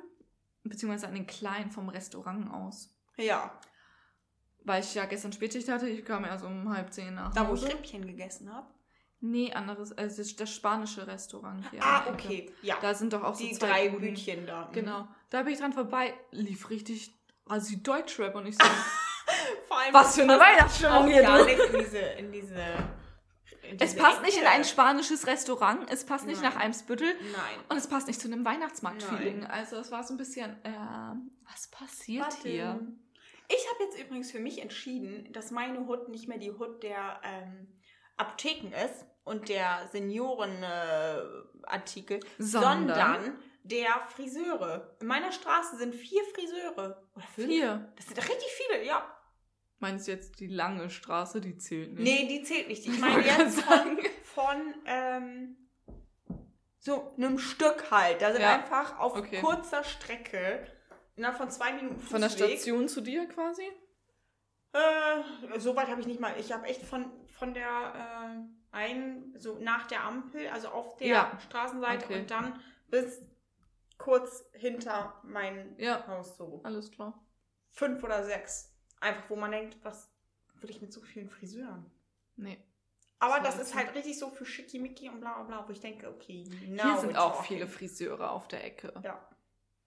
[0.65, 2.94] beziehungsweise an den Kleinen vom Restaurant aus.
[3.17, 3.59] Ja,
[4.63, 7.53] Weil ich ja gestern Spätschicht hatte, ich kam erst um halb zehn nach da wo
[7.53, 7.63] ich.
[7.65, 8.67] Rippchen gegessen habe.
[9.21, 11.81] Nee, anderes, also das, das spanische Restaurant hier.
[11.83, 12.13] ah, Ecke.
[12.13, 12.75] okay, ja.
[12.81, 14.13] Da sind doch auch die so zwei drei Buden.
[14.13, 14.67] Bütchen da.
[14.67, 14.73] Mhm.
[14.73, 15.07] Genau.
[15.29, 17.11] Da bin ich dran vorbei, lief richtig,
[17.47, 18.63] also Deutschrap und ich so,
[19.67, 22.55] Vor allem, was für eine Weihnachtsstimmung hier gar nicht in diese, in diese,
[23.63, 24.51] in Es passt nicht in Ecke.
[24.51, 26.53] ein spanisches Restaurant, es passt nicht Nein.
[26.53, 27.59] nach Eimsbüttel Nein.
[27.69, 29.45] und es passt nicht zu einem Weihnachtsmarkt-Feeling.
[29.45, 32.47] Also es war so ein bisschen, ähm, was passiert Warte.
[32.49, 32.79] hier?
[33.47, 37.19] Ich habe jetzt übrigens für mich entschieden, dass meine Hut nicht mehr die Hut der
[37.23, 37.67] ähm,
[38.17, 42.87] Apotheken ist und der Seniorenartikel, äh, Sondern?
[42.87, 44.95] sondern der Friseure.
[45.01, 47.01] In meiner Straße sind vier Friseure.
[47.15, 47.47] Oder fünf?
[47.47, 47.91] Vier.
[47.95, 49.09] Das sind richtig viele, ja.
[49.79, 52.03] Meinst du jetzt die lange Straße, die zählt nicht?
[52.03, 52.85] Nee, die zählt nicht.
[52.87, 55.57] Ich meine jetzt von, von ähm,
[56.79, 58.21] so einem Stück halt.
[58.21, 58.55] Da sind Ja.
[58.55, 59.41] einfach auf Okay.
[59.41, 60.67] kurzer Strecke,
[61.15, 63.63] innerhalb von zwei Minuten Von der Fußweg, Station zu dir quasi?
[64.73, 66.37] Äh, so weit habe ich nicht mal.
[66.39, 71.07] Ich habe echt von, von der äh, einen, so nach der Ampel, also auf der
[71.07, 71.39] Ja.
[71.45, 72.19] Straßenseite Okay.
[72.19, 72.59] und dann
[72.89, 73.21] bis
[73.97, 76.05] kurz hinter mein Ja.
[76.07, 76.59] Haus so.
[76.63, 77.25] Alles klar.
[77.71, 78.73] Fünf oder sechs.
[78.99, 80.11] Einfach, wo man denkt, was
[80.55, 81.89] will ich mit so vielen Friseuren?
[82.35, 82.61] Nee.
[83.19, 85.79] Aber Das das ist halt richtig so für Schickimicki und bla bla bla, wo ich
[85.79, 88.93] denke, okay, now Hier sind auch viele Friseure auf der Ecke.
[89.03, 89.25] Ja.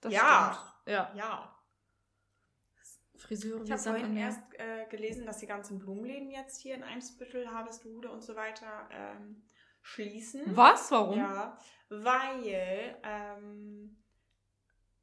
[0.00, 0.52] Das Ja.
[0.54, 0.94] stimmt.
[0.96, 1.12] Ja.
[1.14, 1.54] Ja.
[3.16, 7.50] Friseure Ich habe vorhin erst äh, gelesen, dass die ganzen Blumenläden jetzt hier in Eimsbüttel,
[7.50, 9.42] Harvestehude und so weiter ähm,
[9.82, 10.56] schließen.
[10.56, 10.90] Was?
[10.92, 11.18] Warum?
[11.18, 14.02] Ja, weil ähm,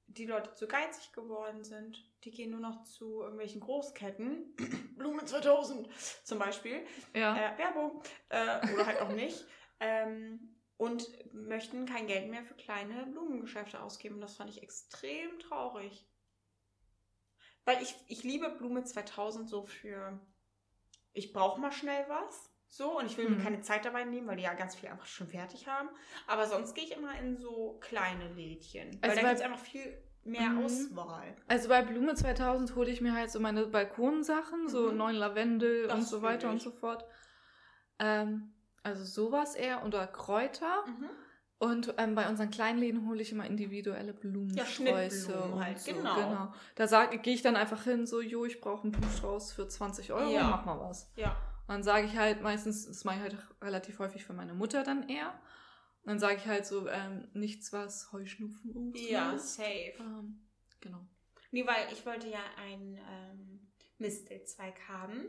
[0.07, 2.09] die Leute zu geizig geworden sind.
[2.23, 4.55] Die gehen nur noch zu irgendwelchen Großketten.
[4.97, 5.89] Blume 2000
[6.23, 6.85] zum Beispiel.
[7.13, 7.35] Ja.
[7.35, 8.01] Äh, Werbung.
[8.29, 9.45] Äh, oder halt auch nicht.
[9.81, 14.19] Ähm, und möchten kein Geld mehr für kleine Blumengeschäfte ausgeben.
[14.21, 16.05] Das fand ich extrem traurig.
[17.63, 20.19] Weil ich, ich liebe Blume 2000 so für,
[21.13, 22.51] ich brauche mal schnell was.
[22.67, 23.43] So, und ich will mir Mhm.
[23.43, 25.87] keine Zeit dabei nehmen, weil die ja ganz viel einfach schon fertig haben.
[26.27, 28.91] Aber sonst gehe ich immer in so kleine Lädchen.
[29.01, 30.65] Weil Also da gibt es einfach viel mehr Mhm.
[30.65, 31.35] Auswahl.
[31.47, 34.97] Also bei Blume 2000 hole ich mir halt so meine Balkonsachen, so Mhm.
[34.97, 36.63] neuen Lavendel Das und so weiter und ich.
[36.63, 37.05] so fort.
[37.99, 38.54] Ähm,
[38.85, 40.85] also sowas eher oder Kräuter.
[40.87, 41.09] Mhm.
[41.57, 44.71] Und ähm, bei unseren Kleinläden hole ich immer individuelle Blumensträuße.
[45.31, 45.93] Schnittblumen und halt, so.
[45.93, 46.53] genau.
[46.75, 50.11] Da sag- gehe ich dann einfach hin, so, jo, ich brauche einen Blumenstrauß für 20
[50.11, 50.43] Euro, Ja.
[50.49, 51.11] mach mal was.
[51.15, 51.31] Ja.
[51.61, 54.83] Und dann sage ich halt meistens, das mache ich halt relativ häufig für meine Mutter
[54.83, 55.29] dann eher.
[56.03, 59.55] Und dann sage ich halt so, ähm, nichts, was Heuschnupfen irgendwie Ja, ist.
[59.55, 59.93] safe.
[59.99, 60.45] Ähm,
[60.81, 60.99] genau.
[61.51, 65.21] Nee, weil ich wollte ja einen ähm, Mistelzweig haben.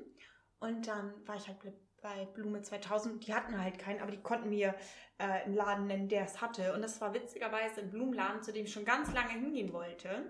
[0.59, 1.61] Und dann war ich halt
[2.03, 3.27] bei Blume 2000.
[3.27, 4.75] Die hatten halt keinen, aber die konnten mir
[5.19, 6.73] äh, einen Laden nennen, der es hatte.
[6.73, 10.25] Und das war witzigerweise ein Blumenladen, zu dem ich schon ganz lange hingehen wollte.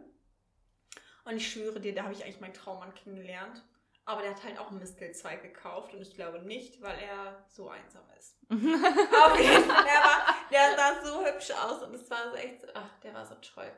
[1.24, 3.64] Und ich schwöre dir, da habe ich eigentlich meinen Traummann kennengelernt.
[4.04, 5.92] Aber der hat halt auch einen Mistelzweig gekauft.
[5.92, 8.38] Und ich glaube nicht, weil er so einsam ist.
[8.50, 12.64] Auf jeden Fall, der, war, der sah so hübsch aus und es war so echt,
[12.74, 13.70] ach, der war so toll.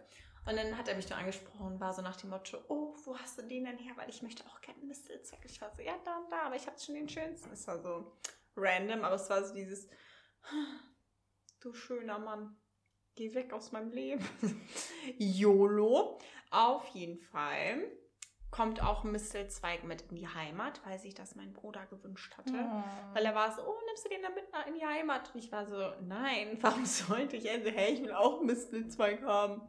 [0.49, 3.36] Und dann hat er mich dann angesprochen war so nach dem Motto, oh, wo hast
[3.36, 3.92] du den denn her?
[3.96, 5.40] Weil ich möchte auch gerne einen Mistelzweck.
[5.44, 7.53] Ich war so, ja, da und da, aber ich habe schon den schönsten.
[7.53, 8.16] Es war so
[8.57, 9.88] random, aber es war so dieses,
[11.61, 12.57] du schöner Mann,
[13.14, 14.26] geh weg aus meinem Leben.
[15.18, 16.18] YOLO.
[16.51, 17.82] Auf jeden Fall
[18.51, 22.55] kommt auch ein Mistelzweig mit in die Heimat, weil sich das mein Bruder gewünscht hatte.
[23.12, 25.34] Weil er war so, oh, nimmst du den dann mit in die Heimat?
[25.34, 27.51] Und ich war so, nein, warum sollte ich?
[27.51, 29.61] Also, hey, ich will auch einen Mistelzweig haben.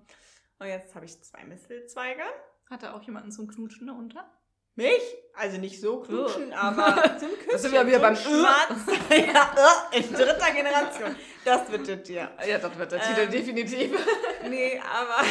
[0.60, 2.24] Und jetzt habe ich zwei Mistelzweige.
[2.70, 4.30] Hat da auch jemanden zum Knutschen darunter?
[4.76, 5.02] Mich?
[5.34, 7.50] Also nicht so knutschen, aber so ein Küsschen.
[7.52, 8.86] Da sind wir wieder beim ein Schmatz.
[9.10, 11.16] ja, in dritter Generation.
[11.44, 12.32] Das wird dir.
[12.46, 14.08] Ja, das wird der Ähm, Titel definitiv.
[14.50, 15.22] Nee, aber...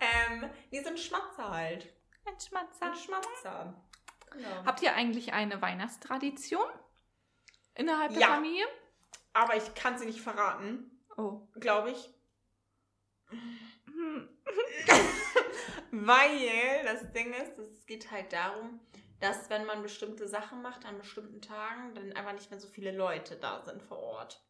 [0.00, 1.86] ähm, nee, so ein Schmatzer halt.
[2.26, 2.86] Ein Schmatzer.
[2.86, 3.74] Ein Schmatzer.
[4.32, 4.64] Genau.
[4.64, 6.66] Habt ihr eigentlich eine Weihnachtstradition
[7.74, 8.26] innerhalb der Ja.
[8.34, 8.64] Familie?
[9.32, 11.46] aber ich kann sie nicht verraten, Oh.
[11.60, 12.10] glaube ich.
[15.90, 18.80] Weil das Ding ist, es geht halt darum,
[19.20, 22.96] dass wenn man bestimmte Sachen macht an bestimmten Tagen, dann einfach nicht mehr so viele
[22.96, 24.42] Leute da sind vor Ort.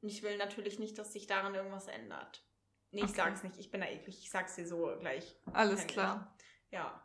[0.00, 2.44] Und ich will natürlich nicht, dass sich daran irgendwas ändert.
[2.92, 3.14] Nee, ich Okay.
[3.16, 5.36] sag's nicht, ich bin da eklig, ich sag's dir so gleich.
[5.52, 6.36] Alles klar.
[6.70, 7.00] Ja.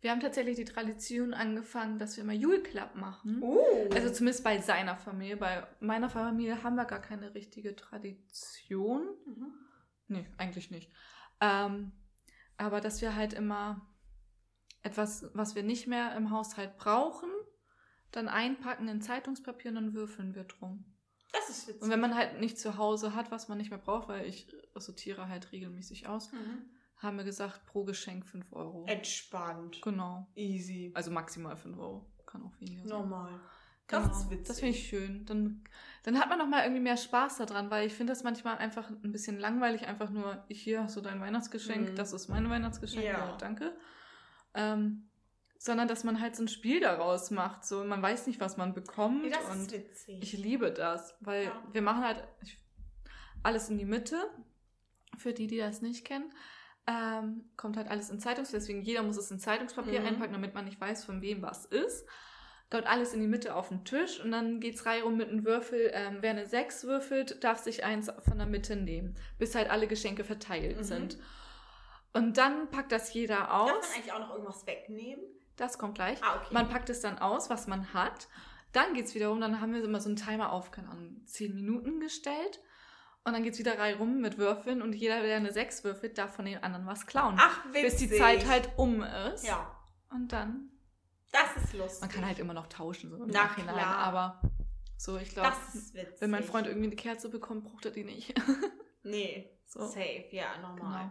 [0.00, 3.42] Wir haben tatsächlich die Tradition angefangen, dass wir immer Jule Club machen.
[3.42, 3.90] Uh.
[3.92, 5.36] Also zumindest bei seiner Familie.
[5.36, 9.08] Bei meiner Familie haben wir gar keine richtige Tradition.
[9.26, 9.52] mhm.
[10.08, 10.90] Nee, eigentlich nicht.
[11.40, 11.92] Ähm,
[12.56, 13.86] aber dass wir halt immer
[14.82, 17.30] etwas, was wir nicht mehr im Haushalt brauchen,
[18.12, 20.84] dann einpacken in Zeitungspapier und dann würfeln wir drum.
[21.32, 21.82] Das ist witzig.
[21.82, 24.46] Und wenn man halt nicht zu Hause hat, was man nicht mehr braucht, weil ich
[24.74, 26.64] sortiere halt regelmäßig aus, mhm.
[26.96, 28.86] haben wir gesagt, pro Geschenk 5 Euro.
[28.86, 29.82] Entspannt.
[29.82, 30.26] Genau.
[30.34, 30.92] Easy.
[30.94, 32.06] Also maximal 5 Euro.
[32.24, 32.98] Kann auch weniger sein.
[32.98, 33.40] Normal.
[33.88, 34.14] Das Genau.
[34.16, 34.46] ist witzig.
[34.48, 35.24] Das finde ich schön.
[35.26, 35.62] Dann,
[36.02, 38.90] dann hat man noch mal irgendwie mehr Spaß daran, weil ich finde das manchmal einfach
[38.90, 39.86] ein bisschen langweilig.
[39.86, 41.96] Einfach nur, hier hast du dein Weihnachtsgeschenk, Mhm.
[41.96, 43.12] das ist mein Weihnachtsgeschenk, Ja.
[43.12, 43.76] ja, danke.
[44.54, 45.08] Ähm,
[45.58, 47.64] sondern, dass man halt so ein Spiel daraus macht.
[47.64, 49.22] So, man weiß nicht, was man bekommt.
[49.22, 50.18] Nee, das und ist witzig.
[50.22, 51.62] ich liebe das, weil Ja.
[51.72, 52.22] wir machen halt
[53.42, 54.16] alles in die Mitte.
[55.16, 56.30] Für die, die das nicht kennen,
[56.86, 58.50] ähm, kommt halt alles in Zeitungs.
[58.50, 60.06] Deswegen jeder muss es in Zeitungspapier Mhm.
[60.08, 62.06] einpacken, damit man nicht weiß, von wem was ist.
[62.70, 65.90] Kommt alles in die Mitte auf den Tisch und dann geht's reihum mit einem Würfel.
[65.94, 69.86] Ähm, wer eine 6 würfelt, darf sich eins von der Mitte nehmen, bis halt alle
[69.86, 70.82] Geschenke verteilt Mhm.
[70.84, 71.18] sind.
[72.12, 73.70] Und dann packt das jeder Darf aus.
[73.70, 75.22] man eigentlich auch noch irgendwas wegnehmen?
[75.56, 76.18] Das kommt gleich.
[76.22, 76.48] Ah, okay.
[76.52, 78.26] Man packt es dann aus, was man hat.
[78.72, 81.54] Dann geht es wiederum, dann haben wir immer so einen Timer auf, keine Ahnung, 10
[81.54, 82.60] Minuten gestellt.
[83.24, 86.34] Und dann geht es wieder rum mit Würfeln und jeder, der eine 6 würfelt, darf
[86.34, 87.36] von den anderen was klauen.
[87.38, 87.82] Ach, witzig.
[87.82, 89.46] bis die Zeit halt um ist.
[89.46, 89.76] Ja,
[90.10, 90.70] Und dann,
[91.54, 92.00] das ist lustig.
[92.00, 93.74] man kann halt immer noch tauschen, so im Na Nachhinein.
[93.74, 93.96] klar.
[93.98, 94.40] Aber
[94.96, 96.20] so, ich glaube, Das ist witzig.
[96.20, 98.34] wenn mein Freund irgendwie eine Kerze bekommt, braucht er die nicht.
[99.02, 99.86] Nee, So.
[99.86, 101.04] safe, ja, normal.
[101.04, 101.10] Genau.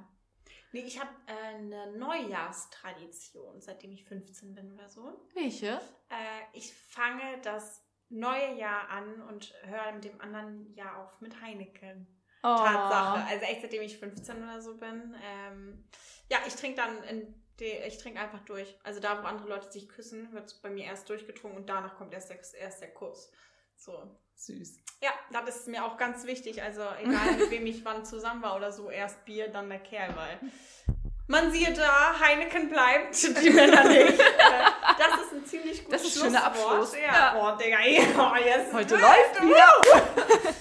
[0.74, 5.26] Nee, ich habe äh, eine Neujahrstradition, seitdem ich 15 bin oder so.
[5.34, 5.80] Welche?
[6.10, 11.40] Äh, ich fange das neue Jahr an und höre mit dem anderen Jahr auf mit
[11.42, 12.08] Heineken.
[12.44, 12.48] Oh.
[12.58, 13.26] Tatsache.
[13.30, 15.16] Also echt seitdem ich 15 oder so bin.
[15.24, 15.88] Ähm,
[16.30, 18.76] ja, ich trinke dann in ich trinke einfach durch.
[18.84, 22.14] Also da, wo andere Leute sich küssen, wird bei mir erst durchgetrunken und danach kommt
[22.14, 23.32] erst der, erst der Kuss.
[23.78, 24.04] So.
[24.36, 24.80] Süß.
[25.02, 26.62] Ja, das ist mir auch ganz wichtig.
[26.62, 30.14] Also egal mit wem ich wann zusammen war oder so, erst Bier, dann der Kerl,
[30.16, 30.40] weil
[31.28, 34.20] man sieht da, Heineken bleibt, die Männer nicht.
[34.20, 34.66] Äh,
[34.98, 36.44] Das ist ein ziemlich gutes Das ist ein schöner.
[36.46, 36.94] Abschluss.
[36.96, 37.02] Ja.
[37.02, 37.36] Ja.
[37.54, 39.68] Oh, Digga, ja, jetzt Heute läuft wieder.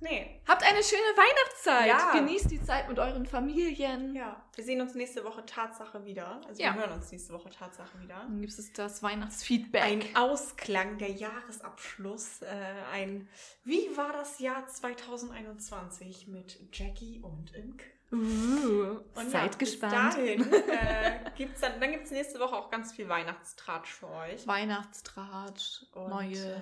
[0.00, 1.55] Nee, Habt eine schöne Weihnachtszeit.
[1.70, 2.12] Ja.
[2.12, 4.14] Genießt die Zeit mit euren Familien.
[4.14, 4.42] ja.
[4.54, 6.40] Wir sehen uns nächste Woche Tatsache wieder.
[6.48, 6.74] Also Ja.
[6.74, 8.16] wir hören uns nächste Woche Tatsache wieder.
[8.16, 9.82] Dann gibt es das Weihnachtsfeedback.
[9.82, 12.42] Ein Ausklang, der Jahresabschluss.
[12.42, 12.46] Äh,
[12.92, 13.28] ein
[13.64, 17.84] Wie war das Jahr 2021 mit Jackie und Imke?
[18.12, 20.14] Uh, Und seid ja, gespannt.
[20.14, 24.08] Bis dahin äh, gibt's dann, dann gibt es nächste Woche auch ganz viel Weihnachtstratsch für
[24.08, 24.46] euch.
[24.46, 26.60] Weihnachtstratsch, Und, neue äh,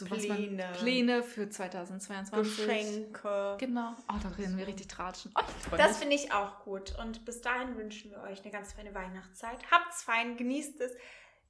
[0.00, 0.72] also was man, Pläne.
[0.78, 2.56] Pläne für 2022.
[2.56, 3.56] Geschenke.
[3.58, 3.94] Genau.
[4.08, 5.32] Oh, da reden wir richtig tratschen.
[5.36, 6.94] Oh, Das finde ich auch gut.
[6.98, 9.58] Und bis dahin wünschen wir euch eine ganz feine Weihnachtszeit.
[9.70, 10.92] Habt's fein, genießt es.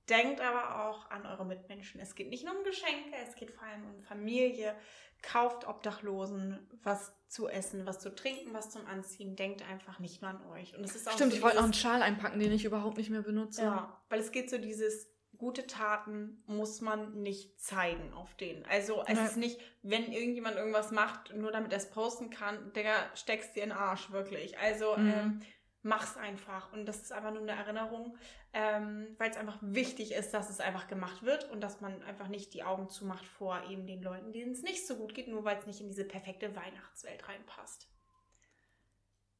[0.09, 2.01] Denkt aber auch an eure Mitmenschen.
[2.01, 4.74] Es geht nicht nur um Geschenke, es geht vor allem um Familie.
[5.22, 9.36] Kauft Obdachlosen was zu essen, was zu trinken, was zum Anziehen.
[9.36, 10.76] Denkt einfach nicht nur an euch.
[10.76, 12.97] Und es ist auch Stimmt, so ich wollte noch einen Schal einpacken, den ich überhaupt
[12.97, 13.62] nicht mehr benutze.
[13.62, 15.11] Ja, weil es geht so dieses
[15.43, 18.64] gute Taten muss man nicht zeigen auf den.
[18.66, 19.26] Also es Nein.
[19.26, 23.64] ist nicht, wenn irgendjemand irgendwas macht, nur damit er es posten kann, Digga, steckst dir
[23.64, 24.57] in den Arsch, wirklich.
[24.59, 25.09] Also Mhm.
[25.09, 25.40] ähm,
[25.82, 26.72] mach's einfach.
[26.72, 28.16] Und das ist einfach nur eine Erinnerung,
[28.53, 32.28] ähm, weil es einfach wichtig ist, dass es einfach gemacht wird und dass man einfach
[32.28, 35.43] nicht die Augen zumacht vor eben den Leuten, denen es nicht so gut geht, nur
[35.45, 37.88] weil es nicht in diese perfekte Weihnachtswelt reinpasst.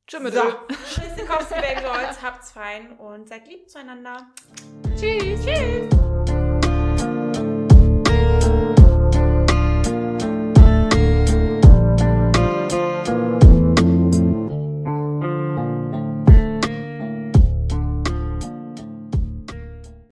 [0.07, 0.41] Tschüss So.
[0.89, 1.17] Tschüss,
[1.61, 4.31] Baby Dolls, habt's fein und seid lieb zueinander.
[4.99, 6.02] Tschüss.